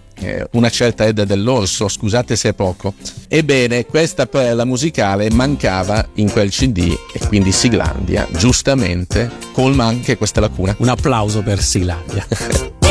una 0.52 0.70
certa 0.70 1.06
Edda 1.06 1.24
dell'Orso, 1.24 1.88
scusate 1.88 2.36
se 2.36 2.50
è 2.50 2.54
poco. 2.54 2.94
Ebbene, 3.28 3.86
questa 3.86 4.26
perla 4.26 4.64
musicale 4.64 5.30
mancava 5.30 6.08
in 6.14 6.30
quel 6.30 6.50
CD 6.50 6.96
e 7.12 7.26
quindi 7.26 7.52
Siglandia, 7.52 8.26
giustamente, 8.30 9.30
colma 9.52 9.84
anche 9.84 10.16
questa 10.16 10.40
lacuna. 10.40 10.74
Un 10.78 10.88
applauso 10.88 11.42
per 11.42 11.60
Silandia. 11.60 12.26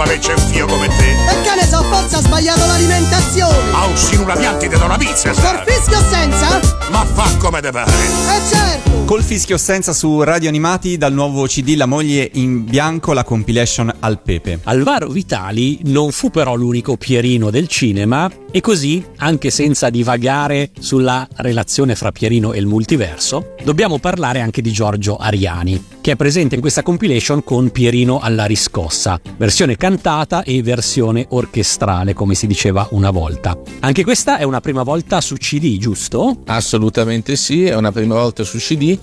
prova 0.00 0.04
che 0.04 0.18
c'è 0.18 0.36
fio 0.36 0.66
come 0.66 0.88
te. 0.88 1.10
E 1.10 1.42
che 1.42 1.54
ne 1.54 1.66
so, 1.66 1.82
forse 1.82 2.16
ha 2.16 2.20
sbagliato 2.20 2.64
l'alimentazione. 2.66 3.72
Ah, 3.72 3.82
ha 3.82 3.86
uscito 3.86 4.22
una 4.22 4.34
pianta 4.34 4.64
e 4.64 4.68
ti 4.68 4.76
do 4.76 4.84
una 4.84 4.96
pizza. 4.96 5.30
Per 5.30 5.64
fischio 5.66 5.98
senza? 6.10 6.60
Ma 6.90 7.04
fa 7.04 7.36
come 7.38 7.60
deve 7.60 7.84
pare. 7.84 7.92
E 7.92 8.48
certo. 8.48 8.99
Col 9.10 9.24
fischio 9.24 9.58
senza 9.58 9.92
su 9.92 10.22
Radio 10.22 10.48
Animati 10.48 10.96
dal 10.96 11.12
nuovo 11.12 11.44
CD 11.46 11.74
La 11.74 11.86
moglie 11.86 12.30
in 12.34 12.64
bianco, 12.64 13.12
la 13.12 13.24
compilation 13.24 13.92
al 13.98 14.22
pepe. 14.22 14.60
Alvaro 14.62 15.08
Vitali 15.08 15.80
non 15.86 16.12
fu 16.12 16.30
però 16.30 16.54
l'unico 16.54 16.96
Pierino 16.96 17.50
del 17.50 17.66
cinema 17.66 18.30
e 18.52 18.60
così, 18.60 19.04
anche 19.16 19.50
senza 19.50 19.90
divagare 19.90 20.70
sulla 20.78 21.26
relazione 21.36 21.94
fra 21.94 22.12
Pierino 22.12 22.52
e 22.52 22.58
il 22.58 22.66
multiverso, 22.66 23.54
dobbiamo 23.62 23.98
parlare 23.98 24.40
anche 24.40 24.60
di 24.60 24.72
Giorgio 24.72 25.16
Ariani, 25.16 25.84
che 26.00 26.12
è 26.12 26.16
presente 26.16 26.56
in 26.56 26.60
questa 26.60 26.82
compilation 26.82 27.44
con 27.44 27.70
Pierino 27.70 28.18
alla 28.18 28.44
riscossa, 28.44 29.20
versione 29.36 29.76
cantata 29.76 30.42
e 30.42 30.62
versione 30.62 31.26
orchestrale, 31.30 32.12
come 32.12 32.34
si 32.34 32.46
diceva 32.48 32.88
una 32.90 33.10
volta. 33.10 33.56
Anche 33.80 34.02
questa 34.02 34.38
è 34.38 34.42
una 34.42 34.60
prima 34.60 34.82
volta 34.82 35.20
su 35.20 35.36
CD, 35.36 35.78
giusto? 35.78 36.42
Assolutamente 36.46 37.36
sì, 37.36 37.66
è 37.66 37.76
una 37.76 37.92
prima 37.92 38.16
volta 38.16 38.42
su 38.42 38.58
CD. 38.58 38.98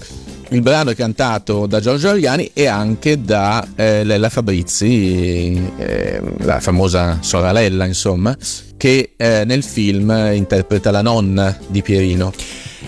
Il 0.50 0.62
brano 0.62 0.92
è 0.92 0.96
cantato 0.96 1.66
da 1.66 1.82
Giorgio 1.82 2.10
Ariani 2.10 2.52
e 2.54 2.68
anche 2.68 3.22
da 3.22 3.68
eh, 3.76 4.06
Lella 4.06 4.30
Fabrizi, 4.30 5.72
eh, 5.78 6.22
la 6.38 6.62
famosa 6.62 7.18
sorella, 7.22 7.86
insomma, 7.86 8.36
che 8.78 9.14
eh, 9.18 9.44
nel 9.46 9.64
film 9.64 10.10
interpreta 10.34 10.90
la 10.90 11.02
nonna 11.02 11.58
di 11.68 11.82
Pierino. 11.82 12.32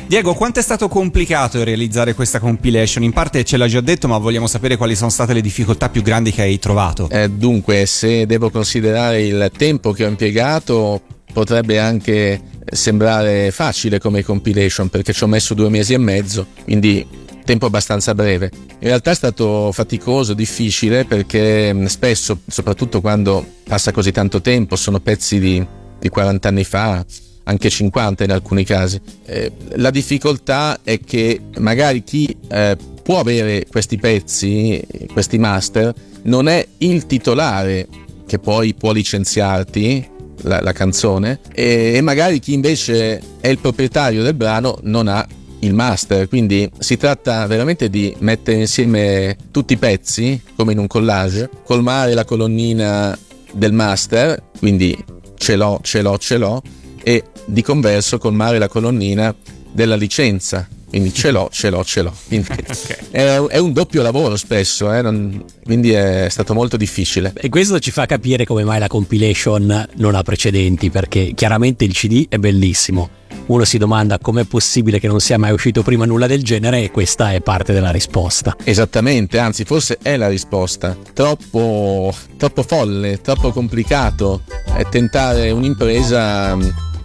Diego, 0.08 0.34
quanto 0.34 0.60
è 0.60 0.64
stato 0.64 0.88
complicato 0.88 1.64
realizzare 1.64 2.16
questa 2.16 2.40
compilation? 2.40 3.04
In 3.04 3.12
parte 3.12 3.44
ce 3.44 3.58
l'ha 3.58 3.68
già 3.68 3.82
detto, 3.82 4.08
ma 4.08 4.18
vogliamo 4.18 4.48
sapere 4.48 4.76
quali 4.76 4.96
sono 4.96 5.12
state 5.12 5.34
le 5.34 5.42
difficoltà 5.42 5.90
più 5.90 6.02
grandi 6.02 6.32
che 6.32 6.42
hai 6.42 6.58
trovato. 6.58 7.10
Eh, 7.12 7.30
dunque, 7.30 7.86
se 7.86 8.26
devo 8.26 8.50
considerare 8.50 9.22
il 9.22 9.52
tempo 9.56 9.92
che 9.92 10.06
ho 10.06 10.08
impiegato, 10.08 11.02
potrebbe 11.32 11.80
anche 11.80 12.42
sembrare 12.72 13.52
facile 13.52 14.00
come 14.00 14.24
compilation 14.24 14.90
perché 14.90 15.14
ci 15.14 15.24
ho 15.24 15.28
messo 15.28 15.54
due 15.54 15.70
mesi 15.70 15.94
e 15.94 15.98
mezzo, 15.98 16.48
quindi 16.64 17.06
tempo 17.50 17.66
abbastanza 17.66 18.14
breve. 18.14 18.52
In 18.54 18.88
realtà 18.88 19.12
è 19.12 19.16
stato 19.16 19.72
faticoso, 19.72 20.34
difficile 20.34 21.06
perché 21.06 21.74
mh, 21.74 21.86
spesso, 21.86 22.42
soprattutto 22.48 23.02
quando 23.02 23.44
passa 23.64 23.92
così 23.92 24.12
tanto 24.12 24.40
tempo, 24.40 24.76
sono 24.76 25.00
pezzi 25.00 25.40
di, 25.40 25.66
di 26.00 26.10
40 26.10 26.48
anni 26.48 26.64
fa, 26.64 27.04
anche 27.44 27.70
50 27.70 28.24
in 28.24 28.32
alcuni 28.32 28.64
casi. 28.64 29.02
Eh, 29.26 29.52
la 29.78 29.90
difficoltà 29.90 30.80
è 30.84 31.00
che 31.00 31.42
magari 31.58 32.04
chi 32.04 32.36
eh, 32.50 32.78
può 33.02 33.20
avere 33.20 33.66
questi 33.68 33.98
pezzi, 33.98 34.80
questi 35.12 35.40
master, 35.40 35.92
non 36.24 36.48
è 36.48 36.66
il 36.78 37.08
titolare 37.08 37.88
che 38.28 38.38
poi 38.38 38.76
può 38.76 38.92
licenziarti 38.92 40.18
la, 40.42 40.62
la 40.62 40.72
canzone 40.72 41.40
e, 41.54 41.94
e 41.96 42.02
magari 42.02 42.40
chi 42.40 42.54
invece 42.54 43.22
è 43.40 43.48
il 43.48 43.60
proprietario 43.60 44.24
del 44.24 44.34
brano 44.34 44.80
non 44.84 45.08
ha 45.08 45.26
il 45.60 45.74
master, 45.74 46.28
quindi 46.28 46.70
si 46.80 46.98
tratta 46.98 47.46
veramente 47.46 47.90
di 47.90 48.16
mettere 48.20 48.60
insieme 48.60 49.36
tutti 49.52 49.74
i 49.74 49.78
pezzi 49.78 50.42
come 50.56 50.72
in 50.72 50.80
un 50.80 50.88
collage, 50.88 51.50
colmare 51.66 52.14
la 52.14 52.24
colonnina 52.24 53.18
del 53.52 53.74
master, 53.74 54.42
quindi 54.58 54.98
ce 55.36 55.56
l'ho, 55.56 55.80
ce 55.82 56.02
l'ho, 56.02 56.18
ce 56.18 56.38
l'ho, 56.38 56.62
e 57.04 57.24
di 57.46 57.62
converso 57.62 58.18
colmare 58.18 58.58
la 58.58 58.68
colonnina 58.68 59.36
della 59.72 59.96
licenza. 59.96 60.68
Quindi 60.90 61.14
ce 61.14 61.32
l'ho, 61.32 61.50
ce 61.52 61.70
l'ho, 61.70 61.84
ce 61.84 62.02
l'ho. 62.02 62.14
Quindi 62.28 62.48
è, 63.12 63.36
è 63.38 63.58
un 63.58 63.74
doppio 63.74 64.02
lavoro 64.02 64.36
spesso, 64.36 64.92
eh, 64.92 65.02
non- 65.02 65.44
quindi 65.64 65.92
è 65.92 66.28
stato 66.30 66.54
molto 66.54 66.78
difficile. 66.78 67.34
E 67.36 67.50
questo 67.50 67.80
ci 67.80 67.92
fa 67.92 68.06
capire 68.06 68.46
come 68.46 68.64
mai 68.64 68.80
la 68.80 68.88
compilation 68.88 69.88
non 69.96 70.16
ha 70.16 70.24
precedenti, 70.24 70.90
perché 70.90 71.34
chiaramente 71.36 71.84
il 71.84 71.94
CD 71.94 72.26
è 72.28 72.38
bellissimo. 72.38 73.10
Uno 73.48 73.64
si 73.64 73.80
domanda 73.80 74.20
com'è 74.20 74.44
possibile 74.44 75.00
che 75.00 75.08
non 75.08 75.20
sia 75.20 75.40
mai 75.40 75.52
uscito 75.52 75.82
prima 75.82 76.06
nulla 76.06 76.28
del 76.28 76.44
genere 76.44 76.84
e 76.84 76.92
questa 76.92 77.32
è 77.34 77.42
parte 77.42 77.74
della 77.74 77.90
risposta. 77.90 78.56
Esattamente, 78.64 79.40
anzi 79.40 79.64
forse 79.64 79.98
è 80.04 80.18
la 80.18 80.28
risposta. 80.28 80.96
Troppo, 81.14 82.14
troppo 82.38 82.62
folle, 82.62 83.22
troppo 83.22 83.52
complicato 83.52 84.44
è 84.76 84.86
tentare 84.88 85.50
un'impresa, 85.50 86.56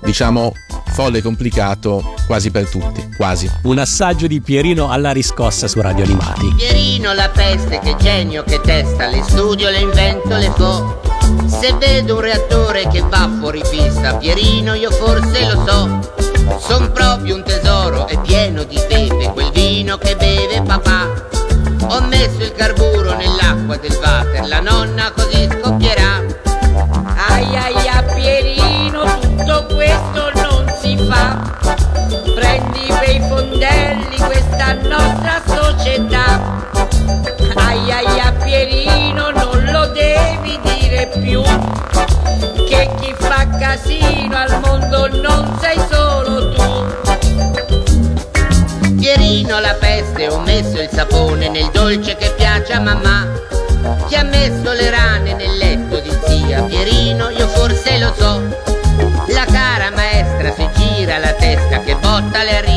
diciamo, 0.05 0.53
folle 0.93 1.19
e 1.19 1.23
complicato 1.23 2.15
quasi 2.27 2.51
per 2.51 2.69
tutti, 2.69 3.09
quasi. 3.17 3.51
Un 3.63 3.79
assaggio 3.79 4.27
di 4.27 4.41
Pierino 4.41 4.91
alla 4.91 5.11
riscossa 5.11 5.67
su 5.67 5.81
Radio 5.81 6.05
Animati. 6.05 6.55
Pierino 6.57 7.13
la 7.13 7.29
peste, 7.31 7.81
che 7.81 7.97
genio, 7.99 8.45
che 8.45 8.61
testa, 8.61 9.07
le 9.07 9.23
studio, 9.23 9.71
le 9.71 9.81
invento, 9.81 10.37
le 10.37 10.53
fo. 10.55 11.01
Se 11.47 11.75
vedo 11.79 12.17
un 12.17 12.21
reattore 12.21 12.87
che 12.89 13.01
va 13.01 13.31
fuori 13.41 13.63
pista, 13.69 14.17
Pierino 14.17 14.75
io 14.75 14.91
forse 14.91 15.47
lo 15.47 15.65
so. 15.67 16.13
Son 16.61 16.93
proprio 16.93 17.35
un 17.37 17.43
tesoro, 17.43 18.07
è 18.07 18.21
pieno 18.21 18.65
di 18.65 18.79
pepe, 18.89 19.31
quel 19.33 19.51
vino 19.53 19.97
che 19.97 20.15
beve 20.17 20.63
papà. 20.63 21.33
Ho 21.89 22.01
messo 22.03 22.43
il 22.43 22.53
carburo 22.53 23.15
nell'acqua 23.17 23.77
del 23.77 23.93
water, 23.93 24.47
la 24.47 24.61
nonna 24.61 25.13
così 25.13 25.34
fa. 31.09 31.39
Prendi 32.35 32.87
bei 32.89 33.21
fondelli, 33.29 34.17
questa 34.17 34.75
nostra 34.75 35.43
società. 35.47 36.41
Ai 37.55 37.93
ai 37.93 38.21
a 38.21 38.33
Pierino, 38.43 39.31
non 39.31 39.65
lo 39.71 39.87
devi 39.89 40.59
dire 40.63 41.11
più. 41.21 41.43
Che 41.43 42.91
chi 43.01 43.15
fa 43.19 43.47
casino 43.59 44.37
al 44.37 44.61
mondo 44.65 45.09
non 45.21 45.59
sei 45.61 45.81
solo 45.91 46.53
tu. 46.53 46.63
Pierino 48.99 49.61
la 49.61 49.75
peste, 49.79 50.29
ho 50.29 50.41
messo 50.41 50.81
il 50.81 50.89
sapone 50.91 51.49
nel 51.49 51.71
dolce 51.73 52.17
che 52.17 52.33
piace 52.37 52.73
a 52.73 52.81
mamma. 52.81 53.27
Chi 54.09 54.17
ha 54.17 54.23
messo 54.23 54.73
le 54.73 54.91
rane 54.91 55.35
nel 55.35 55.57
letto 55.59 56.01
di 56.01 56.11
zia 56.27 56.63
Pierino, 56.63 57.29
io 57.31 57.47
forse 57.49 57.99
lo 57.99 58.15
so. 58.17 58.54
Che 62.35 62.43
botta 62.43 62.74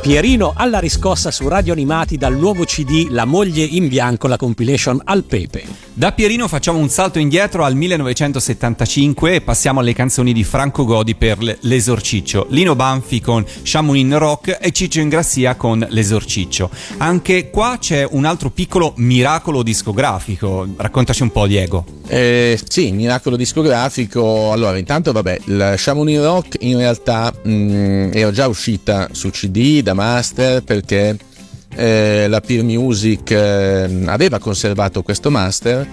Pierino 0.00 0.52
alla 0.54 0.78
riscossa 0.78 1.32
su 1.32 1.48
Radio 1.48 1.72
Animati 1.72 2.16
dal 2.16 2.36
nuovo 2.36 2.62
CD 2.64 3.08
La 3.10 3.24
moglie 3.24 3.64
in 3.64 3.88
bianco, 3.88 4.28
la 4.28 4.36
compilation 4.36 5.00
al 5.02 5.24
pepe. 5.24 5.64
Da 5.96 6.12
Pierino 6.12 6.48
facciamo 6.48 6.78
un 6.78 6.88
salto 6.88 7.18
indietro 7.18 7.64
al 7.64 7.76
1975 7.76 9.34
e 9.34 9.40
passiamo 9.40 9.80
alle 9.80 9.92
canzoni 9.92 10.32
di 10.32 10.42
Franco 10.42 10.84
Godi 10.84 11.14
per 11.14 11.38
L'Esorciccio, 11.60 12.46
Lino 12.50 12.74
Banfi 12.74 13.20
con 13.20 13.44
Shamuin 13.62 14.18
Rock 14.18 14.58
e 14.60 14.72
Ciccio 14.72 15.00
Ingrassia 15.00 15.54
con 15.54 15.86
L'Esorciccio. 15.88 16.68
Anche 16.98 17.50
qua 17.50 17.78
c'è 17.80 18.06
un 18.10 18.24
altro 18.24 18.50
piccolo 18.50 18.92
miracolo 18.96 19.62
discografico. 19.62 20.66
Raccontaci 20.76 21.22
un 21.22 21.30
po', 21.30 21.46
Diego. 21.46 21.84
Eh, 22.08 22.58
sì, 22.68 22.90
miracolo 22.90 23.36
discografico. 23.36 24.50
Allora, 24.50 24.76
intanto, 24.76 25.12
vabbè, 25.12 25.40
il 25.44 25.74
Shamonin 25.76 26.22
Rock 26.22 26.56
in 26.60 26.76
realtà 26.76 27.32
mh, 27.42 28.10
era 28.12 28.32
già 28.32 28.48
uscita 28.48 29.08
su 29.12 29.23
CD 29.30 29.82
da 29.82 29.94
master 29.94 30.62
perché 30.62 31.16
eh, 31.74 32.26
la 32.28 32.40
Peer 32.40 32.62
Music 32.62 33.30
eh, 33.30 34.02
aveva 34.06 34.38
conservato 34.38 35.02
questo 35.02 35.30
master. 35.30 35.86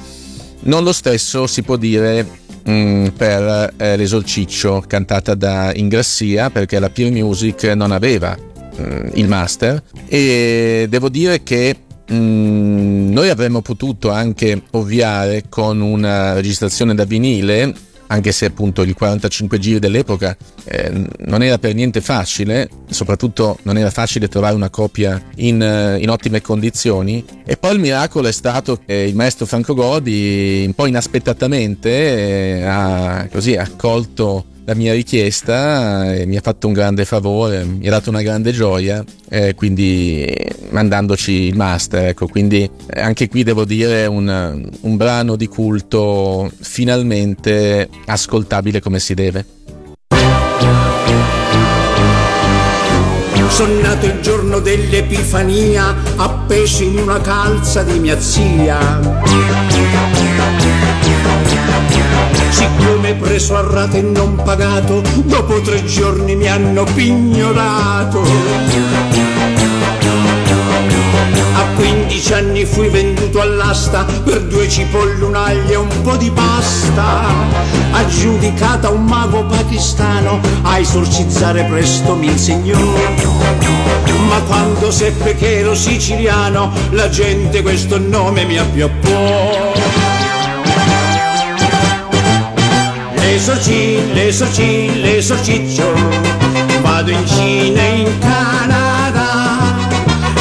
Non 0.64 0.84
lo 0.84 0.94
stesso 0.94 1.48
si 1.48 1.64
può 1.64 1.76
dire 1.76 2.26
mh, 2.64 3.08
per 3.18 3.74
eh, 3.78 3.98
l'Esorciccio 3.98 4.84
cantata 4.86 5.34
da 5.34 5.72
Ingrassia 5.74 6.50
perché 6.50 6.80
la 6.80 6.90
Peer 6.90 7.12
Music 7.12 7.64
non 7.76 7.92
aveva 7.92 8.38
mh, 8.38 9.12
il 9.14 9.28
master 9.28 9.82
e 10.08 10.86
devo 10.90 11.10
dire 11.10 11.44
che 11.44 11.76
Mm, 12.12 13.14
noi 13.14 13.30
avremmo 13.30 13.62
potuto 13.62 14.12
anche 14.12 14.64
ovviare 14.72 15.46
con 15.48 15.80
una 15.80 16.34
registrazione 16.34 16.94
da 16.94 17.06
vinile, 17.06 17.74
anche 18.12 18.34
se 18.34 18.46
appunto 18.46 18.82
il 18.82 18.94
45 18.94 19.58
giri 19.58 19.80
dell'epoca 19.80 20.36
eh, 20.66 21.08
non 21.20 21.42
era 21.42 21.58
per 21.58 21.74
niente 21.74 22.02
facile, 22.02 22.70
soprattutto 22.90 23.58
non 23.64 23.78
era 23.78 23.90
facile 23.90 24.28
trovare 24.28 24.54
una 24.54 24.70
copia 24.70 25.22
in, 25.38 25.62
eh, 25.62 25.98
in 25.98 26.10
ottime 26.10 26.42
condizioni. 26.42 27.24
E 27.46 27.56
poi 27.56 27.74
il 27.74 27.80
miracolo 27.80 28.28
è 28.28 28.34
stato 28.34 28.80
che 28.86 28.94
il 28.94 29.16
maestro 29.16 29.46
Franco 29.46 29.74
Godi, 29.74 30.64
un 30.68 30.74
po' 30.74 30.88
inaspettatamente, 30.88 32.60
eh, 32.60 32.64
ha 32.64 33.28
così 33.32 33.56
accolto 33.56 34.46
la 34.66 34.76
mia 34.76 34.94
richiesta 34.94 36.14
e 36.14 36.26
mi 36.26 36.38
ha 36.38 36.42
fatto 36.42 36.68
un 36.68 36.74
grande 36.74 37.06
favore, 37.06 37.64
mi 37.64 37.88
ha 37.88 37.92
dato 37.92 38.10
una 38.10 38.22
grande 38.22 38.52
gioia, 38.52 39.04
eh, 39.30 39.56
quindi 39.56 40.24
eh, 40.24 40.56
mandandoci 40.70 41.32
il 41.32 41.56
master. 41.56 42.08
Ecco, 42.08 42.28
quindi 42.28 42.70
eh, 42.88 43.02
anche 43.02 43.28
qui 43.28 43.44
devo 43.44 43.66
dire 43.66 44.06
un, 44.06 44.70
un 44.82 44.98
brano 44.98 45.36
di 45.36 45.48
culto 45.48 46.52
finalmente 46.60 47.90
ascoltabile 48.06 48.82
come 48.82 49.00
si 49.00 49.14
deve. 49.14 49.46
Sono 53.50 53.82
nato 53.82 54.06
il 54.06 54.22
giorno 54.22 54.60
dell'Epifania, 54.60 55.94
appeso 56.16 56.84
in 56.84 56.98
una 56.98 57.20
calza 57.20 57.84
di 57.84 58.00
mia 58.00 58.18
zia. 58.18 58.80
Siccome 62.50 63.14
preso 63.16 63.56
a 63.56 63.66
rate 63.68 64.02
non 64.02 64.36
pagato, 64.44 65.02
dopo 65.24 65.62
tre 65.62 65.84
giorni 65.86 66.36
mi 66.36 66.48
hanno 66.48 66.84
pignorato. 66.84 68.22
A 71.54 71.66
15 71.76 72.34
anni 72.34 72.66
fui 72.66 72.90
venduto 72.90 73.42
all'asta 73.42 74.06
per 74.24 74.44
due 74.44 74.68
cipolle, 74.68 75.24
un 75.24 75.36
e 75.68 75.76
un 75.76 76.02
po' 76.02 76.18
di 76.18 76.30
pasta. 76.32 77.24
Aggiudicata 77.92 78.90
un 78.90 79.06
mago 79.06 79.44
pakistano, 79.46 80.40
a 80.64 80.80
esorcizzare 80.80 81.64
presto 81.66 82.16
mi 82.16 82.28
insegnò. 82.28 82.78
Ma 84.28 84.40
quando 84.48 84.92
seppe 84.92 85.36
che 85.36 85.60
ero 85.60 85.76
siciliano, 85.76 86.72
la 86.92 87.10
gente 87.10 87.62
questo 87.62 87.98
nome 87.98 88.46
mi 88.46 88.58
appioppò. 88.58 90.01
L'esorci, 93.44 94.14
l'esorci, 94.14 95.02
l'esorciccio, 95.02 95.92
vado 96.82 97.10
in 97.10 97.26
Cina 97.26 97.82
e 97.82 97.96
in 98.02 98.20
Canada. 98.20 99.58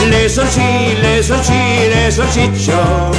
L'esorci, 0.04 1.00
l'esorci, 1.00 1.88
l'esorciccio, 1.88 3.10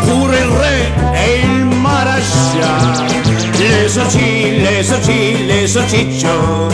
pure 0.00 0.36
il 0.36 0.46
re 0.46 0.92
e 1.12 1.40
il 1.44 1.64
marascia. 1.64 3.04
L'esorci, 3.56 4.60
l'esorci, 4.62 5.46
l'esorciccio, 5.46 6.66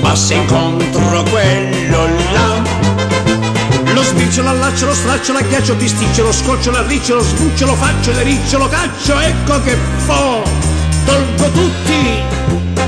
passa 0.00 0.34
incontro 0.34 1.22
quello 1.30 2.08
là. 2.32 2.62
Lo 3.92 4.02
sbiccio, 4.02 4.42
l'allaccio, 4.42 4.86
lo 4.86 4.94
straccio, 4.94 5.34
l'aghiaccio, 5.34 5.76
pisticcio, 5.76 6.24
lo 6.24 6.32
scoccio, 6.32 6.72
l'arriccio, 6.72 7.14
lo 7.14 7.22
sbuccio, 7.22 7.64
lo 7.64 7.76
faccio, 7.76 8.10
le 8.10 8.24
riccio, 8.24 8.58
lo 8.58 8.68
caccio, 8.68 9.20
ecco 9.20 9.62
che 9.62 9.76
fo, 10.04 10.61
tolgo 11.04 11.50
tutti 11.50 12.22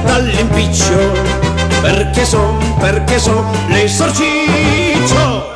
dall'impiccio, 0.04 1.12
perché 1.80 2.24
so, 2.24 2.56
perché 2.78 3.18
so, 3.18 3.44
l'esorciccio. 3.68 5.53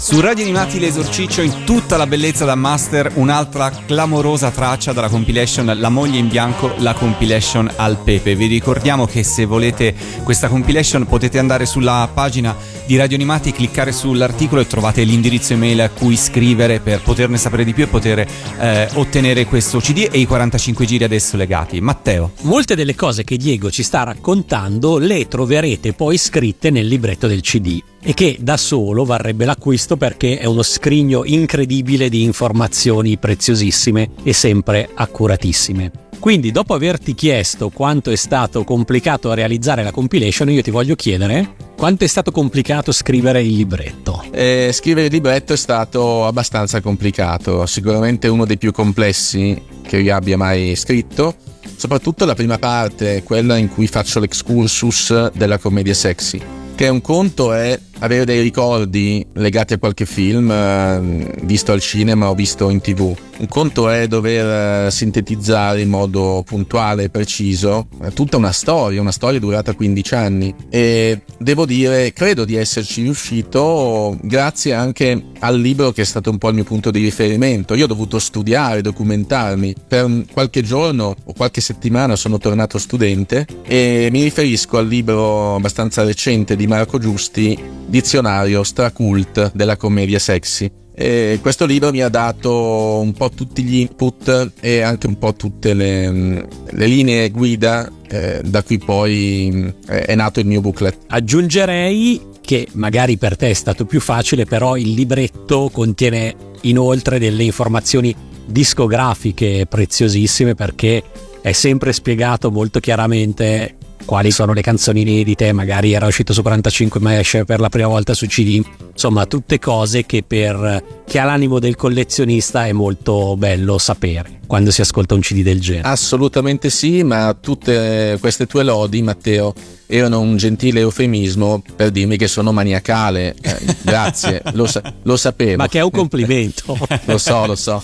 Su 0.00 0.18
Radio 0.18 0.44
Animati 0.44 0.78
l'esorciccio 0.78 1.42
in 1.42 1.64
tutta 1.66 1.98
la 1.98 2.06
bellezza 2.06 2.46
da 2.46 2.54
master, 2.54 3.12
un'altra 3.16 3.68
clamorosa 3.68 4.50
traccia 4.50 4.94
dalla 4.94 5.10
compilation 5.10 5.70
La 5.76 5.90
moglie 5.90 6.16
in 6.16 6.28
bianco, 6.28 6.72
la 6.78 6.94
compilation 6.94 7.70
al 7.76 7.98
pepe. 7.98 8.34
Vi 8.34 8.46
ricordiamo 8.46 9.04
che 9.04 9.22
se 9.22 9.44
volete 9.44 9.94
questa 10.24 10.48
compilation 10.48 11.04
potete 11.04 11.38
andare 11.38 11.66
sulla 11.66 12.08
pagina 12.12 12.56
di 12.86 12.96
Radio 12.96 13.16
Animati, 13.16 13.52
cliccare 13.52 13.92
sull'articolo 13.92 14.62
e 14.62 14.66
trovate 14.66 15.02
l'indirizzo 15.02 15.52
email 15.52 15.82
a 15.82 15.90
cui 15.90 16.16
scrivere 16.16 16.80
per 16.80 17.02
poterne 17.02 17.36
sapere 17.36 17.62
di 17.64 17.74
più 17.74 17.84
e 17.84 17.88
poter 17.88 18.26
eh, 18.58 18.88
ottenere 18.94 19.44
questo 19.44 19.80
CD 19.80 20.08
e 20.10 20.18
i 20.18 20.24
45 20.24 20.86
giri 20.86 21.04
adesso 21.04 21.36
legati. 21.36 21.78
Matteo. 21.82 22.32
Molte 22.40 22.74
delle 22.74 22.94
cose 22.94 23.22
che 23.22 23.36
Diego 23.36 23.70
ci 23.70 23.82
sta 23.82 24.04
raccontando 24.04 24.96
le 24.96 25.28
troverete 25.28 25.92
poi 25.92 26.16
scritte 26.16 26.70
nel 26.70 26.86
libretto 26.86 27.26
del 27.26 27.42
CD 27.42 27.82
e 28.02 28.14
che 28.14 28.38
da 28.40 28.56
solo 28.56 29.04
varrebbe 29.04 29.44
l'acquisto 29.44 29.96
perché 29.96 30.38
è 30.38 30.46
uno 30.46 30.62
scrigno 30.62 31.24
incredibile 31.24 32.08
di 32.08 32.22
informazioni 32.22 33.18
preziosissime 33.18 34.10
e 34.22 34.32
sempre 34.32 34.88
accuratissime. 34.94 36.08
Quindi, 36.20 36.52
dopo 36.52 36.74
averti 36.74 37.14
chiesto 37.14 37.70
quanto 37.70 38.10
è 38.10 38.16
stato 38.16 38.62
complicato 38.62 39.32
realizzare 39.32 39.82
la 39.82 39.90
compilation, 39.90 40.50
io 40.50 40.60
ti 40.60 40.70
voglio 40.70 40.94
chiedere 40.94 41.54
quanto 41.78 42.04
è 42.04 42.06
stato 42.06 42.30
complicato 42.30 42.92
scrivere 42.92 43.40
il 43.40 43.54
libretto. 43.54 44.22
Eh, 44.30 44.68
scrivere 44.70 45.06
il 45.06 45.12
libretto 45.12 45.54
è 45.54 45.56
stato 45.56 46.26
abbastanza 46.26 46.82
complicato, 46.82 47.64
sicuramente 47.64 48.28
uno 48.28 48.44
dei 48.44 48.58
più 48.58 48.70
complessi 48.70 49.60
che 49.82 49.96
io 49.96 50.14
abbia 50.14 50.36
mai 50.36 50.76
scritto. 50.76 51.36
Soprattutto 51.74 52.26
la 52.26 52.34
prima 52.34 52.58
parte, 52.58 53.22
quella 53.22 53.56
in 53.56 53.70
cui 53.70 53.86
faccio 53.86 54.20
l'excursus 54.20 55.32
della 55.32 55.56
commedia 55.56 55.94
sexy. 55.94 56.38
Che 56.74 56.88
un 56.88 57.00
conto 57.00 57.54
è 57.54 57.80
avere 58.00 58.24
dei 58.24 58.40
ricordi 58.42 59.24
legati 59.34 59.74
a 59.74 59.78
qualche 59.78 60.06
film 60.06 60.50
eh, 60.50 61.34
visto 61.42 61.72
al 61.72 61.80
cinema 61.80 62.28
o 62.28 62.34
visto 62.34 62.68
in 62.70 62.80
tv. 62.80 63.16
Un 63.38 63.48
conto 63.48 63.88
è 63.88 64.06
dover 64.06 64.86
eh, 64.86 64.90
sintetizzare 64.90 65.80
in 65.80 65.88
modo 65.88 66.42
puntuale 66.44 67.04
e 67.04 67.08
preciso 67.08 67.88
eh, 68.02 68.12
tutta 68.12 68.36
una 68.36 68.52
storia, 68.52 69.00
una 69.00 69.12
storia 69.12 69.40
durata 69.40 69.72
15 69.72 70.14
anni. 70.14 70.54
E 70.68 71.22
devo 71.38 71.64
dire, 71.64 72.12
credo 72.12 72.44
di 72.44 72.56
esserci 72.56 73.02
riuscito 73.02 74.16
grazie 74.20 74.74
anche 74.74 75.22
al 75.38 75.58
libro 75.58 75.92
che 75.92 76.02
è 76.02 76.04
stato 76.04 76.28
un 76.28 76.36
po' 76.36 76.48
il 76.48 76.54
mio 76.54 76.64
punto 76.64 76.90
di 76.90 77.00
riferimento. 77.02 77.74
Io 77.74 77.84
ho 77.84 77.88
dovuto 77.88 78.18
studiare, 78.18 78.82
documentarmi. 78.82 79.74
Per 79.88 80.24
qualche 80.32 80.62
giorno 80.62 81.14
o 81.24 81.32
qualche 81.32 81.62
settimana 81.62 82.16
sono 82.16 82.36
tornato 82.36 82.76
studente 82.76 83.46
e 83.62 84.08
mi 84.12 84.22
riferisco 84.22 84.76
al 84.76 84.86
libro 84.86 85.54
abbastanza 85.54 86.04
recente 86.04 86.56
di 86.56 86.66
Marco 86.66 86.98
Giusti 86.98 87.58
dizionario 87.90 88.62
stracult 88.62 89.50
della 89.52 89.76
commedia 89.76 90.18
sexy. 90.18 90.70
E 90.94 91.38
questo 91.40 91.64
libro 91.66 91.90
mi 91.90 92.02
ha 92.02 92.08
dato 92.08 93.00
un 93.00 93.12
po' 93.12 93.30
tutti 93.30 93.62
gli 93.62 93.76
input 93.76 94.52
e 94.60 94.80
anche 94.82 95.06
un 95.06 95.18
po' 95.18 95.34
tutte 95.34 95.72
le, 95.72 96.46
le 96.70 96.86
linee 96.86 97.30
guida 97.30 97.90
eh, 98.08 98.40
da 98.44 98.62
cui 98.62 98.78
poi 98.78 99.72
eh, 99.88 100.02
è 100.02 100.14
nato 100.14 100.40
il 100.40 100.46
mio 100.46 100.60
booklet. 100.60 100.98
Aggiungerei 101.08 102.28
che 102.40 102.68
magari 102.72 103.16
per 103.16 103.36
te 103.36 103.50
è 103.50 103.54
stato 103.54 103.86
più 103.86 104.00
facile, 104.00 104.44
però 104.44 104.76
il 104.76 104.90
libretto 104.90 105.70
contiene 105.72 106.34
inoltre 106.62 107.18
delle 107.18 107.44
informazioni 107.44 108.14
discografiche 108.44 109.66
preziosissime 109.68 110.54
perché 110.54 111.02
è 111.40 111.52
sempre 111.52 111.92
spiegato 111.92 112.50
molto 112.50 112.80
chiaramente 112.80 113.76
quali 114.04 114.30
sono 114.30 114.52
le 114.52 114.62
canzoni 114.62 115.02
inedite, 115.02 115.52
magari 115.52 115.92
era 115.92 116.06
uscito 116.06 116.32
su 116.32 116.42
45 116.42 117.00
ma 117.00 117.18
esce 117.18 117.44
per 117.44 117.60
la 117.60 117.68
prima 117.68 117.88
volta 117.88 118.14
su 118.14 118.26
CD, 118.26 118.62
insomma 118.92 119.26
tutte 119.26 119.58
cose 119.58 120.06
che 120.06 120.22
per 120.26 121.02
chi 121.06 121.18
ha 121.18 121.24
l'animo 121.24 121.58
del 121.58 121.76
collezionista 121.76 122.66
è 122.66 122.72
molto 122.72 123.36
bello 123.36 123.78
sapere 123.78 124.40
quando 124.46 124.70
si 124.70 124.80
ascolta 124.80 125.14
un 125.14 125.20
CD 125.20 125.42
del 125.42 125.60
genere. 125.60 125.88
Assolutamente 125.88 126.70
sì, 126.70 127.04
ma 127.04 127.36
tutte 127.40 128.16
queste 128.20 128.46
tue 128.46 128.64
lodi, 128.64 129.00
Matteo, 129.00 129.54
erano 129.90 130.20
un 130.20 130.36
gentile 130.36 130.80
eufemismo 130.80 131.62
per 131.74 131.90
dirmi 131.90 132.16
che 132.16 132.28
sono 132.28 132.52
maniacale. 132.52 133.34
Eh, 133.40 133.76
grazie, 133.82 134.40
lo, 134.52 134.66
sa- 134.66 134.82
lo, 135.02 135.16
sapevo. 135.16 135.56
Ma 135.56 135.68
che 135.68 135.80
è 135.80 135.82
un 135.82 135.90
complimento. 135.90 136.78
lo 137.04 137.18
so, 137.18 137.46
lo 137.46 137.56
so. 137.56 137.82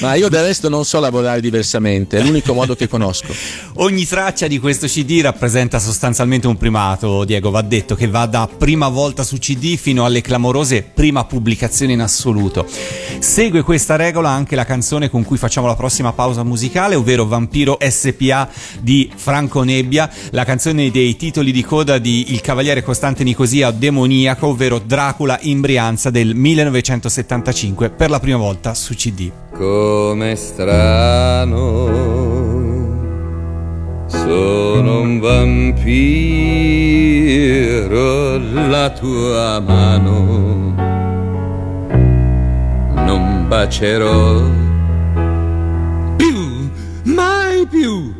Ma 0.00 0.14
io 0.14 0.28
del 0.30 0.44
resto 0.44 0.70
non 0.70 0.84
so 0.86 0.98
lavorare 0.98 1.40
diversamente, 1.40 2.18
è 2.18 2.22
l'unico 2.22 2.54
modo 2.54 2.74
che 2.74 2.88
conosco. 2.88 3.34
Ogni 3.74 4.06
traccia 4.06 4.46
di 4.46 4.58
questo 4.58 4.86
CD 4.86 5.20
rappresenta 5.20 5.78
sostanzialmente 5.78 6.46
un 6.46 6.56
primato, 6.56 7.24
Diego. 7.24 7.50
Va 7.50 7.62
detto 7.62 7.94
che 7.94 8.08
va 8.08 8.24
da 8.24 8.48
prima 8.48 8.88
volta 8.88 9.22
su 9.22 9.36
CD 9.36 9.76
fino 9.76 10.06
alle 10.06 10.22
clamorose 10.22 10.82
prima 10.82 11.24
pubblicazione 11.24 11.92
in 11.92 12.00
assoluto. 12.00 12.66
Segue 13.18 13.62
questa 13.62 13.96
regola 13.96 14.30
anche 14.30 14.56
la 14.56 14.64
canzone 14.64 15.10
con 15.10 15.22
cui 15.24 15.36
facciamo 15.36 15.66
la 15.66 15.76
prossima 15.76 16.12
pausa 16.12 16.42
musicale, 16.42 16.94
ovvero 16.94 17.26
Vampiro 17.26 17.76
SPA 17.86 18.48
di 18.80 19.10
Franco 19.14 19.62
Nebbia, 19.62 20.10
la 20.30 20.44
canzone 20.44 20.90
dei 20.90 21.14
titoli 21.16 21.41
di 21.50 21.64
coda 21.64 21.98
di 21.98 22.32
Il 22.32 22.40
Cavaliere 22.40 22.82
Costante 22.82 23.24
Nicosia 23.24 23.70
Demoniaco, 23.72 24.46
ovvero 24.46 24.78
Dracula 24.78 25.38
in 25.42 25.60
Brianza 25.60 26.10
del 26.10 26.34
1975 26.34 27.90
per 27.90 28.10
la 28.10 28.20
prima 28.20 28.36
volta 28.36 28.74
su 28.74 28.94
CD. 28.94 29.30
Come 29.52 30.36
strano 30.36 32.20
sono 34.06 35.00
un 35.00 35.18
vampiro, 35.18 35.88
la 38.68 38.90
tua 38.90 39.58
mano 39.60 40.74
non 42.94 43.46
bacerò 43.48 44.40
più, 46.16 46.70
mai 47.04 47.66
più, 47.66 48.12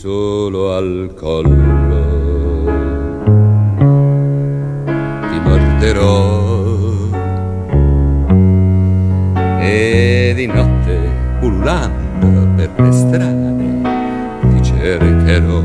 solo 0.00 0.76
al 0.76 1.12
collo. 1.18 1.96
Ti 5.28 5.40
morderò. 5.42 6.46
E 9.60 10.32
di 10.36 10.46
notte 10.46 11.10
pullulando 11.40 12.46
per 12.54 12.70
le 12.76 12.92
strade 12.92 13.80
ti 14.40 14.62
cercherò. 14.62 15.62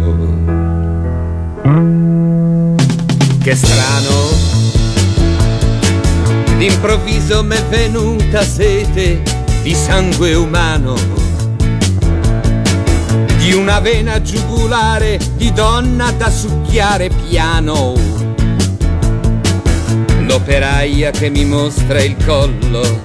Che 3.40 3.56
strano, 3.56 4.18
d'improvviso 6.58 7.44
m'è 7.44 7.62
venuta 7.70 8.42
sete 8.42 9.22
di 9.62 9.76
sangue 9.76 10.34
umano, 10.34 10.96
di 13.44 13.52
una 13.52 13.82
vena 13.82 14.22
giugulare 14.22 15.20
di 15.36 15.52
donna 15.52 16.12
da 16.12 16.30
succhiare 16.30 17.10
piano. 17.10 17.94
L'operaia 20.20 21.12
che 21.12 21.30
mi 21.30 21.44
mostra 21.44 22.02
il 22.02 22.16
collo 22.24 23.02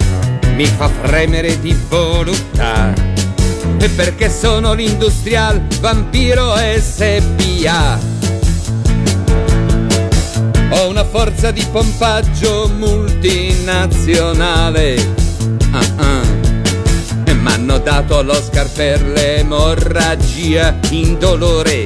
mi 0.55 0.65
fa 0.65 0.89
fremere 1.03 1.61
di 1.61 1.77
voluttà. 1.89 2.95
E 3.81 3.89
perché 3.89 4.31
sono 4.31 4.75
l'industrial 4.75 5.61
vampiro 5.81 6.55
SPA. 6.79 7.99
Ho 10.71 10.89
una 10.89 11.05
forza 11.05 11.51
di 11.51 11.67
pompaggio 11.69 12.71
multinazionale. 12.77 15.28
M'hanno 17.41 17.79
dato 17.79 18.23
l'Oscar 18.23 18.69
per 18.69 19.03
l'emorragia 19.03 20.77
indolore. 20.91 21.85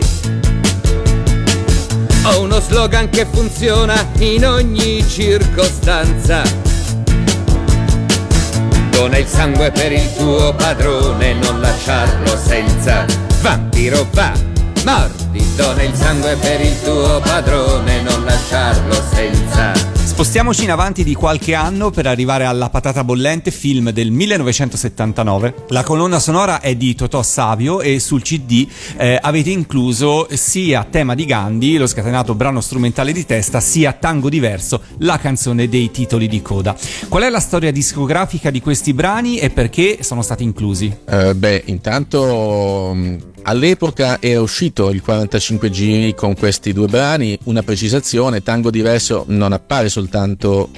Ho 2.24 2.40
uno 2.42 2.60
slogan 2.60 3.08
che 3.08 3.26
funziona 3.30 3.94
in 4.18 4.46
ogni 4.46 5.04
circostanza. 5.08 6.42
Dona 8.90 9.18
il 9.18 9.26
sangue 9.26 9.70
per 9.72 9.92
il 9.92 10.14
tuo 10.16 10.54
padrone, 10.54 11.34
non 11.34 11.60
lasciarlo 11.60 12.36
senza. 12.36 13.04
Vampiro 13.40 14.06
va, 14.12 14.32
mordi, 14.84 15.44
dona 15.56 15.82
il 15.82 15.94
sangue 15.94 16.36
per 16.36 16.60
il 16.60 16.80
tuo 16.82 17.20
padrone, 17.20 18.02
non 18.02 18.24
lasciarlo 18.24 18.94
senza. 19.12 19.72
Spostiamoci 20.22 20.62
in 20.62 20.70
avanti 20.70 21.02
di 21.02 21.14
qualche 21.14 21.52
anno 21.52 21.90
per 21.90 22.06
arrivare 22.06 22.44
alla 22.44 22.70
Patata 22.70 23.02
Bollente, 23.02 23.50
film 23.50 23.90
del 23.90 24.12
1979. 24.12 25.64
La 25.70 25.82
colonna 25.82 26.20
sonora 26.20 26.60
è 26.60 26.76
di 26.76 26.94
Totò 26.94 27.24
Savio 27.24 27.80
e 27.80 27.98
sul 27.98 28.22
CD 28.22 28.64
eh, 28.98 29.18
avete 29.20 29.50
incluso 29.50 30.28
sia 30.30 30.86
tema 30.88 31.16
di 31.16 31.24
Gandhi, 31.24 31.76
lo 31.76 31.88
scatenato 31.88 32.36
brano 32.36 32.60
strumentale 32.60 33.10
di 33.10 33.26
testa, 33.26 33.58
sia 33.58 33.94
Tango 33.94 34.28
Diverso, 34.28 34.82
la 34.98 35.18
canzone 35.18 35.68
dei 35.68 35.90
titoli 35.90 36.28
di 36.28 36.40
coda. 36.40 36.76
Qual 37.08 37.24
è 37.24 37.28
la 37.28 37.40
storia 37.40 37.72
discografica 37.72 38.50
di 38.50 38.60
questi 38.60 38.94
brani 38.94 39.38
e 39.38 39.50
perché 39.50 40.04
sono 40.04 40.22
stati 40.22 40.44
inclusi? 40.44 40.98
Eh, 41.04 41.34
beh, 41.34 41.64
intanto 41.66 42.92
mh, 42.94 43.18
all'epoca 43.42 44.18
era 44.20 44.40
uscito 44.40 44.90
il 44.90 45.02
45 45.02 45.68
giri 45.68 46.14
con 46.14 46.36
questi 46.36 46.72
due 46.72 46.86
brani, 46.86 47.36
una 47.46 47.64
precisazione, 47.64 48.44
Tango 48.44 48.70
Diverso 48.70 49.24
non 49.26 49.52
appare 49.52 49.88
soltanto 49.88 50.10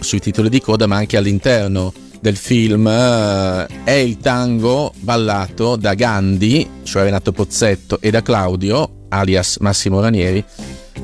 sui 0.01 0.21
titoli 0.21 0.49
di 0.49 0.61
coda 0.61 0.87
ma 0.87 0.97
anche 0.97 1.17
all'interno 1.17 1.93
del 2.25 2.37
film 2.37 2.87
eh, 2.87 3.67
è 3.85 3.91
il 3.91 4.17
tango 4.17 4.95
ballato 5.01 5.77
da 5.77 5.93
Gandhi, 5.93 6.67
cioè 6.83 7.03
Renato 7.03 7.33
Pozzetto, 7.33 8.01
e 8.01 8.11
da 8.11 8.23
Claudio, 8.23 9.05
alias 9.11 9.59
Massimo 9.59 10.01
Ranieri, 10.01 10.43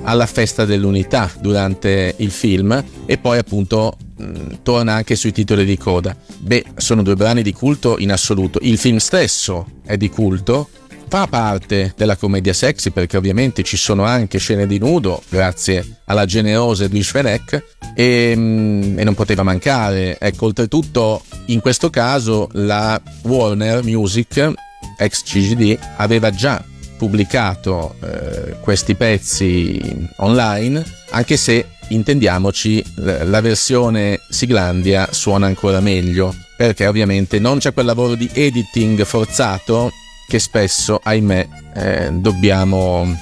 alla 0.05 0.25
festa 0.25 0.65
dell'unità 0.65 1.31
durante 1.39 2.15
il 2.17 2.31
film 2.31 2.83
e 3.05 3.19
poi 3.19 3.37
appunto 3.37 3.99
mh, 4.17 4.61
torna 4.63 4.95
anche 4.95 5.15
sui 5.15 5.33
titoli 5.33 5.67
di 5.67 5.77
coda. 5.77 6.17
Beh, 6.39 6.65
sono 6.77 7.03
due 7.03 7.17
brani 7.17 7.43
di 7.43 7.53
culto 7.53 7.99
in 7.99 8.13
assoluto. 8.13 8.59
Il 8.63 8.79
film 8.79 8.97
stesso 8.97 9.67
è 9.85 9.99
di 9.99 10.09
culto, 10.09 10.71
fa 11.11 11.27
parte 11.27 11.93
della 11.97 12.15
commedia 12.15 12.53
sexy 12.53 12.91
perché 12.91 13.17
ovviamente 13.17 13.65
ci 13.65 13.77
sono 13.77 14.05
anche 14.05 14.39
scene 14.39 14.65
di 14.69 14.79
nudo 14.79 15.21
grazie 15.29 15.99
alla 16.05 16.25
generosa 16.25 16.85
Edwige 16.85 17.11
Fenech 17.11 17.65
e, 17.97 18.33
mm, 18.37 18.97
e 18.97 19.03
non 19.03 19.15
poteva 19.15 19.43
mancare. 19.43 20.19
Ecco, 20.21 20.47
oltretutto 20.47 21.25
in 21.47 21.59
questo 21.59 21.91
caso 21.91 22.49
la 22.53 23.03
Warner 23.23 23.83
Music, 23.83 24.53
ex 24.97 25.25
CGD, 25.25 25.77
aveva 25.97 26.31
già 26.31 26.65
pubblicato 26.97 27.97
eh, 28.05 28.55
questi 28.61 28.95
pezzi 28.95 30.09
online, 30.19 30.85
anche 31.11 31.37
se 31.37 31.67
intendiamoci 31.89 32.85
la 32.95 33.41
versione 33.41 34.21
Siglandia 34.29 35.09
suona 35.11 35.47
ancora 35.47 35.81
meglio, 35.81 36.33
perché 36.57 36.87
ovviamente 36.87 37.41
non 37.41 37.59
c'è 37.59 37.73
quel 37.73 37.87
lavoro 37.87 38.15
di 38.15 38.31
editing 38.33 39.03
forzato 39.05 39.91
che 40.31 40.39
spesso, 40.39 41.01
ahimè, 41.03 41.49
eh, 41.75 42.09
dobbiamo 42.13 43.19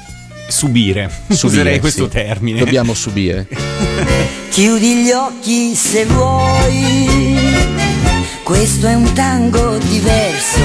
subire. 0.47 1.11
Userei 1.29 1.81
questo 1.81 2.07
termine. 2.07 2.59
Dobbiamo 2.59 2.93
subire. 2.93 3.49
Chiudi 4.53 5.05
gli 5.05 5.11
occhi 5.11 5.75
se 5.75 6.05
vuoi, 6.05 7.35
questo 8.43 8.89
è 8.89 8.95
un 8.95 9.11
tango 9.15 9.79
diverso, 9.79 10.61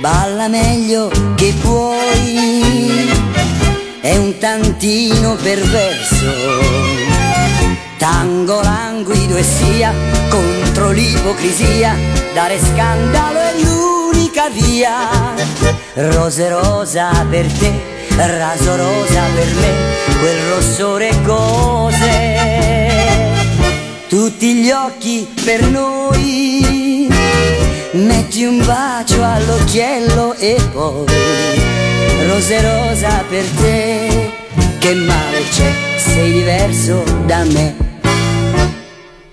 balla 0.00 0.48
meglio 0.48 1.12
che 1.36 1.54
puoi, 1.60 3.08
è 4.00 4.16
un 4.16 4.36
tantino 4.38 5.36
perverso, 5.36 6.32
tango 7.98 8.62
languido 8.62 9.36
e 9.36 9.44
sia 9.44 9.92
contro 10.28 10.90
l'ipocrisia, 10.90 11.94
dare 12.34 12.58
scandalo 12.58 13.38
è 13.38 13.54
l'unica 14.36 14.50
via, 14.50 15.34
rose 15.94 16.48
rosa 16.50 17.08
per 17.30 17.50
te, 17.52 17.72
raso 18.16 18.76
rosa 18.76 19.22
per 19.34 19.54
me, 19.54 19.72
quel 20.18 20.38
rossore 20.50 21.10
cose, 21.24 22.04
tutti 24.08 24.54
gli 24.56 24.70
occhi 24.70 25.26
per 25.42 25.62
noi, 25.68 27.08
metti 27.92 28.44
un 28.44 28.62
bacio 28.64 29.24
all'occhiello 29.24 30.34
e 30.34 30.56
poi, 30.70 31.06
rose 32.28 32.60
rosa 32.60 33.24
per 33.28 33.44
te, 33.58 34.32
che 34.78 34.94
male 34.94 35.42
c'è, 35.50 35.72
sei 35.96 36.32
diverso 36.32 37.02
da 37.24 37.42
me. 37.44 37.85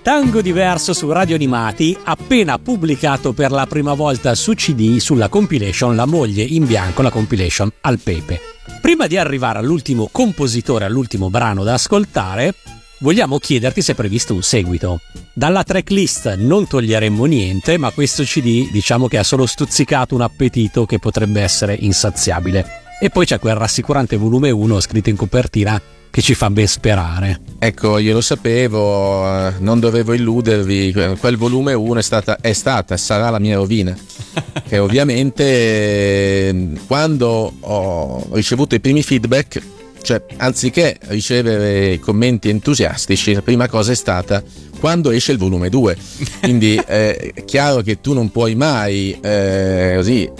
Tango 0.04 0.42
diverso 0.42 0.92
su 0.92 1.10
Radio 1.10 1.34
Animati, 1.34 1.96
appena 2.04 2.58
pubblicato 2.58 3.32
per 3.32 3.50
la 3.50 3.66
prima 3.66 3.94
volta 3.94 4.34
su 4.34 4.52
CD 4.52 4.98
sulla 4.98 5.30
compilation 5.30 5.96
La 5.96 6.04
moglie 6.04 6.42
in 6.42 6.66
bianco, 6.66 7.00
la 7.00 7.08
compilation 7.08 7.72
al 7.80 7.98
pepe. 7.98 8.38
Prima 8.82 9.06
di 9.06 9.16
arrivare 9.16 9.60
all'ultimo 9.60 10.10
compositore, 10.12 10.84
all'ultimo 10.84 11.30
brano 11.30 11.64
da 11.64 11.72
ascoltare, 11.72 12.52
vogliamo 12.98 13.38
chiederti 13.38 13.80
se 13.80 13.92
è 13.92 13.94
previsto 13.94 14.34
un 14.34 14.42
seguito. 14.42 15.00
Dalla 15.32 15.64
tracklist 15.64 16.34
non 16.34 16.66
toglieremmo 16.66 17.24
niente, 17.24 17.78
ma 17.78 17.90
questo 17.90 18.24
CD 18.24 18.70
diciamo 18.70 19.08
che 19.08 19.16
ha 19.16 19.24
solo 19.24 19.46
stuzzicato 19.46 20.14
un 20.14 20.20
appetito 20.20 20.84
che 20.84 20.98
potrebbe 20.98 21.40
essere 21.40 21.78
insaziabile. 21.80 22.82
E 23.00 23.08
poi 23.08 23.24
c'è 23.24 23.38
quel 23.38 23.56
rassicurante 23.56 24.18
volume 24.18 24.50
1 24.50 24.80
scritto 24.80 25.08
in 25.08 25.16
copertina 25.16 25.80
che 26.14 26.22
ci 26.22 26.34
fa 26.34 26.48
ben 26.48 26.68
sperare. 26.68 27.40
Ecco, 27.58 27.98
io 27.98 28.14
lo 28.14 28.20
sapevo, 28.20 29.26
eh, 29.26 29.54
non 29.58 29.80
dovevo 29.80 30.12
illudervi, 30.12 30.94
quel 31.18 31.36
volume 31.36 31.72
1 31.72 31.98
è 31.98 32.02
stata, 32.02 32.38
è 32.40 32.52
stata, 32.52 32.96
sarà 32.96 33.30
la 33.30 33.40
mia 33.40 33.56
rovina. 33.56 33.96
che 34.64 34.78
ovviamente 34.78 35.42
eh, 35.42 36.70
quando 36.86 37.52
ho 37.58 38.28
ricevuto 38.30 38.76
i 38.76 38.80
primi 38.80 39.02
feedback, 39.02 39.60
cioè 40.02 40.22
anziché 40.36 40.98
ricevere 41.08 41.98
commenti 41.98 42.48
entusiastici, 42.48 43.32
la 43.32 43.42
prima 43.42 43.68
cosa 43.68 43.90
è 43.90 43.96
stata 43.96 44.40
quando 44.78 45.10
esce 45.10 45.32
il 45.32 45.38
volume 45.38 45.68
2. 45.68 45.96
Quindi 46.42 46.76
eh, 46.76 47.32
è 47.34 47.44
chiaro 47.44 47.82
che 47.82 48.00
tu 48.00 48.12
non 48.12 48.30
puoi 48.30 48.54
mai 48.54 49.18
eh, 49.20 49.94
così 49.96 50.30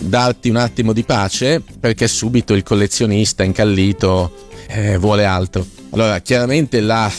darti 0.00 0.48
un 0.48 0.56
attimo 0.56 0.92
di 0.92 1.02
pace 1.02 1.60
perché 1.80 2.06
subito 2.06 2.54
il 2.54 2.62
collezionista 2.62 3.42
incallito 3.42 4.46
eh, 4.68 4.98
vuole 4.98 5.24
altro. 5.24 5.66
Allora, 5.90 6.20
chiaramente 6.20 6.80
la, 6.80 7.10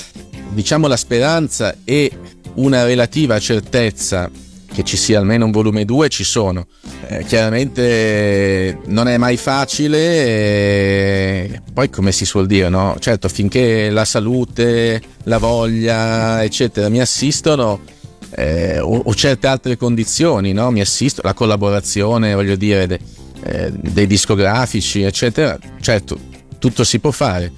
diciamo, 0.49 0.87
la 0.87 0.97
speranza 0.97 1.75
e 1.83 2.11
una 2.55 2.85
relativa 2.85 3.39
certezza 3.39 4.29
che 4.71 4.83
ci 4.83 4.97
sia 4.97 5.17
almeno 5.19 5.45
un 5.45 5.51
volume 5.51 5.83
2 5.83 6.09
ci 6.09 6.23
sono. 6.23 6.67
Eh, 7.07 7.23
chiaramente 7.25 8.77
non 8.85 9.07
è 9.07 9.17
mai 9.17 9.35
facile, 9.35 9.97
e 9.97 11.61
poi 11.73 11.89
come 11.89 12.11
si 12.11 12.25
suol 12.25 12.45
dire, 12.45 12.69
no? 12.69 12.95
Certo, 12.99 13.27
finché 13.27 13.89
la 13.89 14.05
salute, 14.05 15.01
la 15.23 15.39
voglia, 15.39 16.43
eccetera, 16.43 16.87
mi 16.89 17.01
assistono, 17.01 17.79
eh, 18.31 18.79
o, 18.79 19.01
o, 19.05 19.15
certe 19.15 19.47
altre 19.47 19.75
condizioni, 19.75 20.53
no? 20.53 20.69
Mi 20.69 20.81
assistono, 20.81 21.27
la 21.27 21.33
collaborazione, 21.33 22.35
voglio 22.35 22.55
dire, 22.55 22.85
de, 22.85 22.99
eh, 23.43 23.71
dei 23.71 24.05
discografici, 24.05 25.01
eccetera. 25.01 25.57
Certo, 25.81 26.28
tutto 26.59 26.83
si 26.83 26.99
può 26.99 27.11
fare. 27.11 27.51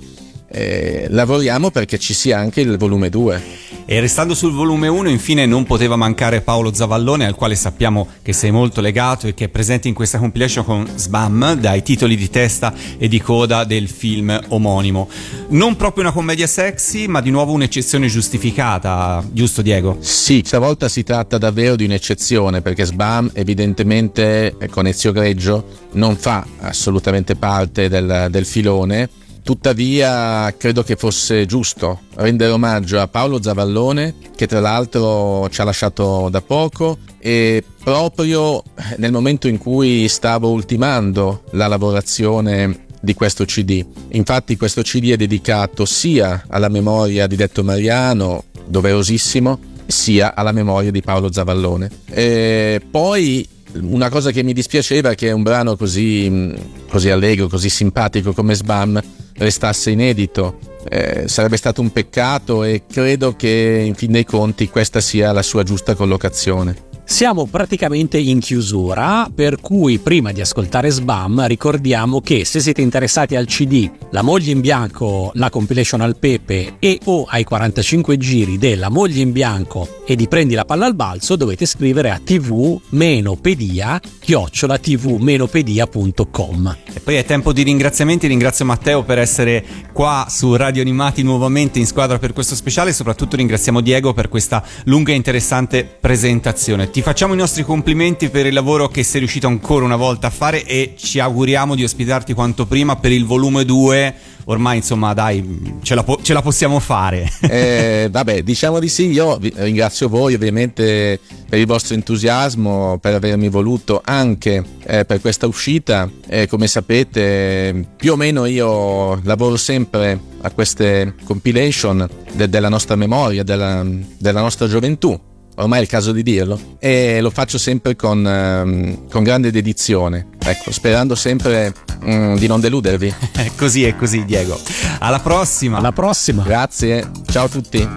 Eh, 0.54 1.08
lavoriamo 1.10 1.72
perché 1.72 1.98
ci 1.98 2.14
sia 2.14 2.38
anche 2.38 2.60
il 2.60 2.78
volume 2.78 3.10
2. 3.10 3.70
E 3.86 4.00
restando 4.00 4.36
sul 4.36 4.52
volume 4.52 4.88
1, 4.88 5.10
infine 5.10 5.46
non 5.46 5.64
poteva 5.66 5.96
mancare 5.96 6.42
Paolo 6.42 6.74
Zavallone, 6.74 7.26
al 7.26 7.36
quale 7.36 7.56
sappiamo 7.56 8.08
che 8.22 8.32
sei 8.34 8.52
molto 8.52 8.80
legato 8.80 9.28
e 9.28 9.34
che 9.34 9.46
è 9.46 9.50
presente 9.50 9.88
in 9.88 9.94
questa 9.94 10.18
compilation 10.18 10.64
con 10.64 10.88
Sbam, 10.96 11.54
dai 11.54 11.82
titoli 11.84 12.16
di 12.16 12.30
testa 12.30 12.74
e 12.98 13.08
di 13.08 13.22
coda 13.22 13.64
del 13.64 13.90
film 13.90 14.40
omonimo. 14.50 15.10
Non 15.50 15.76
proprio 15.76 16.04
una 16.04 16.14
commedia 16.14 16.48
sexy, 16.48 17.08
ma 17.08 17.22
di 17.22 17.32
nuovo 17.32 17.54
un'eccezione 17.54 18.08
giustificata, 18.08 19.24
giusto 19.32 19.62
Diego? 19.62 19.98
Sì, 20.00 20.42
stavolta 20.46 20.88
si 20.88 21.04
tratta 21.04 21.38
davvero 21.38 21.76
di 21.76 21.86
un'eccezione, 21.86 22.62
perché 22.62 22.86
Sbam 22.86 23.32
evidentemente 23.34 24.56
con 24.70 24.86
Ezio 24.86 25.12
Greggio 25.12 25.66
non 25.94 26.16
fa 26.18 26.46
assolutamente 26.60 27.36
parte 27.36 27.90
del, 27.90 28.28
del 28.30 28.46
filone 28.46 29.10
tuttavia 29.44 30.54
credo 30.58 30.84
che 30.84 30.96
fosse 30.96 31.46
giusto 31.46 32.02
rendere 32.16 32.52
omaggio 32.52 33.00
a 33.00 33.08
Paolo 33.08 33.42
Zavallone, 33.42 34.16
che 34.36 34.48
tra 34.48 34.60
l'altro 34.60 35.50
ci 35.50 35.62
ha 35.62 35.64
lasciato 35.64 36.30
da 36.30 36.42
poco 36.42 36.98
e 37.20 37.64
proprio 37.84 38.64
nel 38.98 39.12
momento 39.12 39.48
in 39.48 39.58
cui 39.58 40.08
stavo 40.08 40.50
ultimando 40.50 41.44
la 41.52 41.68
lavorazione 41.68 42.86
di 43.02 43.14
questo 43.14 43.46
CD. 43.46 43.84
Infatti 44.10 44.58
questo 44.58 44.82
CD 44.84 45.12
è 45.12 45.18
dedicato 45.18 45.86
sia 45.86 46.46
alla 46.48 46.70
memoria 46.70 47.28
di 47.28 47.36
Detto 47.36 47.64
Mariano, 47.64 48.46
doverosissimo, 48.66 49.60
sia 49.88 50.36
alla 50.36 50.52
memoria 50.52 50.92
di 50.92 51.02
Paolo 51.02 51.32
Zavallone. 51.32 51.90
E 52.06 52.82
poi 52.90 53.48
una 53.80 54.10
cosa 54.10 54.32
che 54.32 54.44
mi 54.44 54.54
dispiaceva 54.54 55.12
è 55.12 55.16
che 55.16 55.32
un 55.32 55.44
brano 55.44 55.76
così, 55.76 56.54
così 56.90 57.10
allegro, 57.10 57.48
così 57.48 57.70
simpatico 57.70 58.34
come 58.34 58.54
Sbam 58.54 59.02
restasse 59.42 59.92
inedito. 59.92 60.58
Eh, 60.90 61.28
sarebbe 61.28 61.58
stato 61.58 61.82
un 61.82 61.92
peccato 61.92 62.64
e 62.64 62.84
credo 62.92 63.36
che 63.36 63.84
in 63.86 63.94
fin 63.94 64.12
dei 64.12 64.26
conti 64.26 64.70
questa 64.70 65.00
sia 65.00 65.32
la 65.32 65.44
sua 65.44 65.64
giusta 65.64 65.96
collocazione. 65.96 66.90
Siamo 67.12 67.46
praticamente 67.46 68.18
in 68.18 68.40
chiusura, 68.40 69.30
per 69.36 69.60
cui 69.60 70.00
prima 70.00 70.32
di 70.32 70.40
ascoltare 70.40 70.90
Sbam 70.90 71.46
ricordiamo 71.46 72.22
che 72.22 72.46
se 72.46 72.62
siete 72.62 72.82
interessati 72.82 73.36
al 73.36 73.48
CD, 73.48 73.92
La 74.12 74.22
moglie 74.22 74.52
in 74.52 74.62
bianco, 74.62 75.32
la 75.36 75.50
compilation 75.50 76.00
al 76.00 76.18
pepe 76.18 76.78
e 76.80 77.00
o 77.04 77.26
ai 77.28 77.44
45 77.44 78.18
giri 78.18 78.58
della 78.58 78.90
moglie 78.90 79.22
in 79.22 79.34
bianco 79.34 80.00
e 80.06 80.16
di 80.16 80.28
Prendi 80.28 80.54
la 80.54 80.66
palla 80.66 80.86
al 80.86 80.96
balzo 80.96 81.36
dovete 81.36 81.66
scrivere 81.66 82.12
a 82.12 82.22
tv-pedia 82.24 84.00
chiocciola 84.20 84.78
tv-pedia.com 84.78 86.78
E 86.94 87.00
poi 87.00 87.16
è 87.16 87.26
tempo 87.26 87.54
di 87.54 87.64
ringraziamenti, 87.64 88.28
ringrazio 88.28 88.66
Matteo 88.66 89.04
per 89.04 89.20
essere 89.20 89.64
qua 89.92 90.28
su 90.30 90.56
Radio 90.56 90.82
Animati 90.82 91.24
nuovamente 91.24 91.80
in 91.80 91.86
squadra 91.86 92.20
per 92.20 92.34
questo 92.34 92.56
speciale. 92.56 92.92
E 92.92 92.94
soprattutto 92.94 93.36
ringraziamo 93.36 93.82
Diego 93.82 94.14
per 94.14 94.30
questa 94.30 94.64
lunga 94.86 95.12
e 95.12 95.16
interessante 95.16 95.86
presentazione. 95.86 96.90
Ti 97.02 97.08
facciamo 97.08 97.34
i 97.34 97.38
nostri 97.38 97.64
complimenti 97.64 98.30
per 98.30 98.46
il 98.46 98.54
lavoro 98.54 98.88
che 98.88 99.02
sei 99.02 99.22
riuscito 99.22 99.48
ancora 99.48 99.84
una 99.84 99.96
volta 99.96 100.28
a 100.28 100.30
fare 100.30 100.64
e 100.64 100.94
ci 100.96 101.20
auguriamo 101.20 101.74
di 101.74 101.84
ospitarti 101.84 102.34
quanto 102.34 102.68
prima 102.68 102.96
per 102.96 103.12
il 103.12 103.26
volume 103.26 103.66
2. 103.66 104.14
Ormai, 104.44 104.78
insomma, 104.78 105.12
dai, 105.14 105.80
ce 105.82 105.96
la, 105.96 106.04
po- 106.04 106.20
ce 106.22 106.34
la 106.34 106.44
possiamo 106.44 106.80
fare. 106.80 107.28
Eh, 107.42 108.08
vabbè, 108.12 108.44
diciamo 108.44 108.78
di 108.78 108.88
sì. 108.88 109.10
Io 109.10 109.40
ringrazio 109.56 110.10
voi 110.10 110.36
ovviamente 110.36 111.20
per 111.50 111.58
il 111.58 111.66
vostro 111.66 111.96
entusiasmo, 111.96 113.00
per 113.00 113.16
avermi 113.16 113.50
voluto 113.50 114.00
anche 114.06 114.64
eh, 114.86 115.04
per 115.04 115.22
questa 115.22 115.48
uscita. 115.48 116.08
Eh, 116.28 116.46
come 116.46 116.68
sapete, 116.68 117.84
più 117.98 118.12
o 118.12 118.16
meno 118.16 118.46
io 118.46 119.20
lavoro 119.24 119.58
sempre 119.58 120.20
a 120.42 120.52
queste 120.52 121.16
compilation 121.24 122.08
de- 122.34 122.48
della 122.48 122.70
nostra 122.70 122.96
memoria, 122.96 123.42
della, 123.42 123.84
della 124.20 124.42
nostra 124.42 124.68
gioventù 124.68 125.30
ormai 125.62 125.80
è 125.80 125.82
il 125.82 125.88
caso 125.88 126.12
di 126.12 126.24
dirlo, 126.24 126.60
e 126.80 127.22
lo 127.22 127.30
faccio 127.30 127.58
sempre 127.58 127.96
con, 127.96 128.26
ehm, 128.26 129.08
con 129.10 129.24
grande 129.24 129.52
dedizione, 129.52 130.28
ecco, 130.40 130.72
sperando 130.72 131.16
sempre 131.16 131.74
mm, 132.04 132.36
di 132.38 132.48
non 132.48 132.60
deludervi. 132.60 133.14
È 133.32 133.52
così, 133.56 133.84
è 133.86 133.96
così, 133.96 134.26
Diego. 134.26 134.60
Alla 135.00 135.20
prossima. 135.20 135.78
Alla 135.78 135.92
prossima. 135.92 136.44
Grazie, 136.44 137.10
ciao 137.32 137.46
a 137.46 137.50
tutti. 137.50 137.88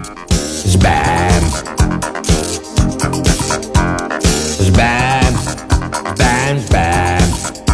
Sbam. 0.65 1.49
Sbam. 4.59 5.43
Bam, 6.17 6.65
bam. 6.69 7.29
Sbam. 7.29 7.65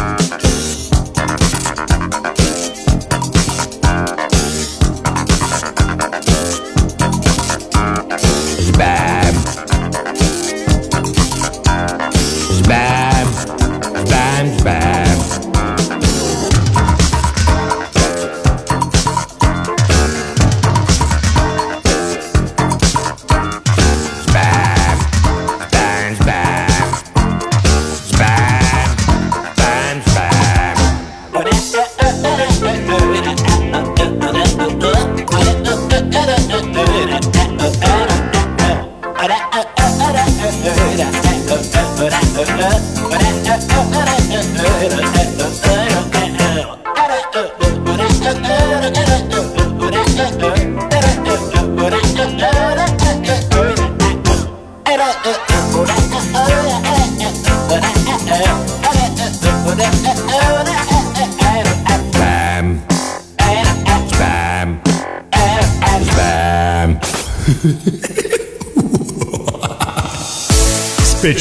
Sbam. 8.58 9.21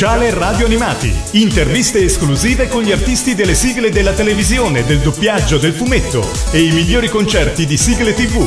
Speciale 0.01 0.33
Radio 0.33 0.65
Animati. 0.65 1.13
Interviste 1.33 2.03
esclusive 2.03 2.67
con 2.67 2.81
gli 2.81 2.91
artisti 2.91 3.35
delle 3.35 3.53
sigle 3.53 3.91
della 3.91 4.13
televisione, 4.13 4.83
del 4.83 4.97
doppiaggio, 4.97 5.59
del 5.59 5.73
fumetto 5.73 6.27
e 6.49 6.63
i 6.63 6.71
migliori 6.71 7.07
concerti 7.07 7.67
di 7.67 7.77
sigle 7.77 8.15
TV. 8.15 8.43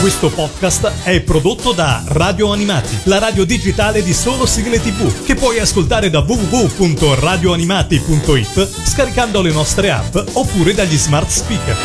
Questo 0.00 0.30
podcast 0.30 0.92
è 1.02 1.20
prodotto 1.20 1.72
da 1.72 2.02
Radio 2.06 2.54
Animati, 2.54 3.00
la 3.02 3.18
radio 3.18 3.44
digitale 3.44 4.02
di 4.02 4.14
solo 4.14 4.46
sigle 4.46 4.80
TV, 4.80 5.26
che 5.26 5.34
puoi 5.34 5.58
ascoltare 5.58 6.08
da 6.08 6.20
www.radioanimati.it 6.20 8.86
scaricando 8.86 9.42
le 9.42 9.52
nostre 9.52 9.90
app 9.90 10.16
oppure 10.32 10.72
dagli 10.72 10.96
smart 10.96 11.28
speaker. 11.28 11.76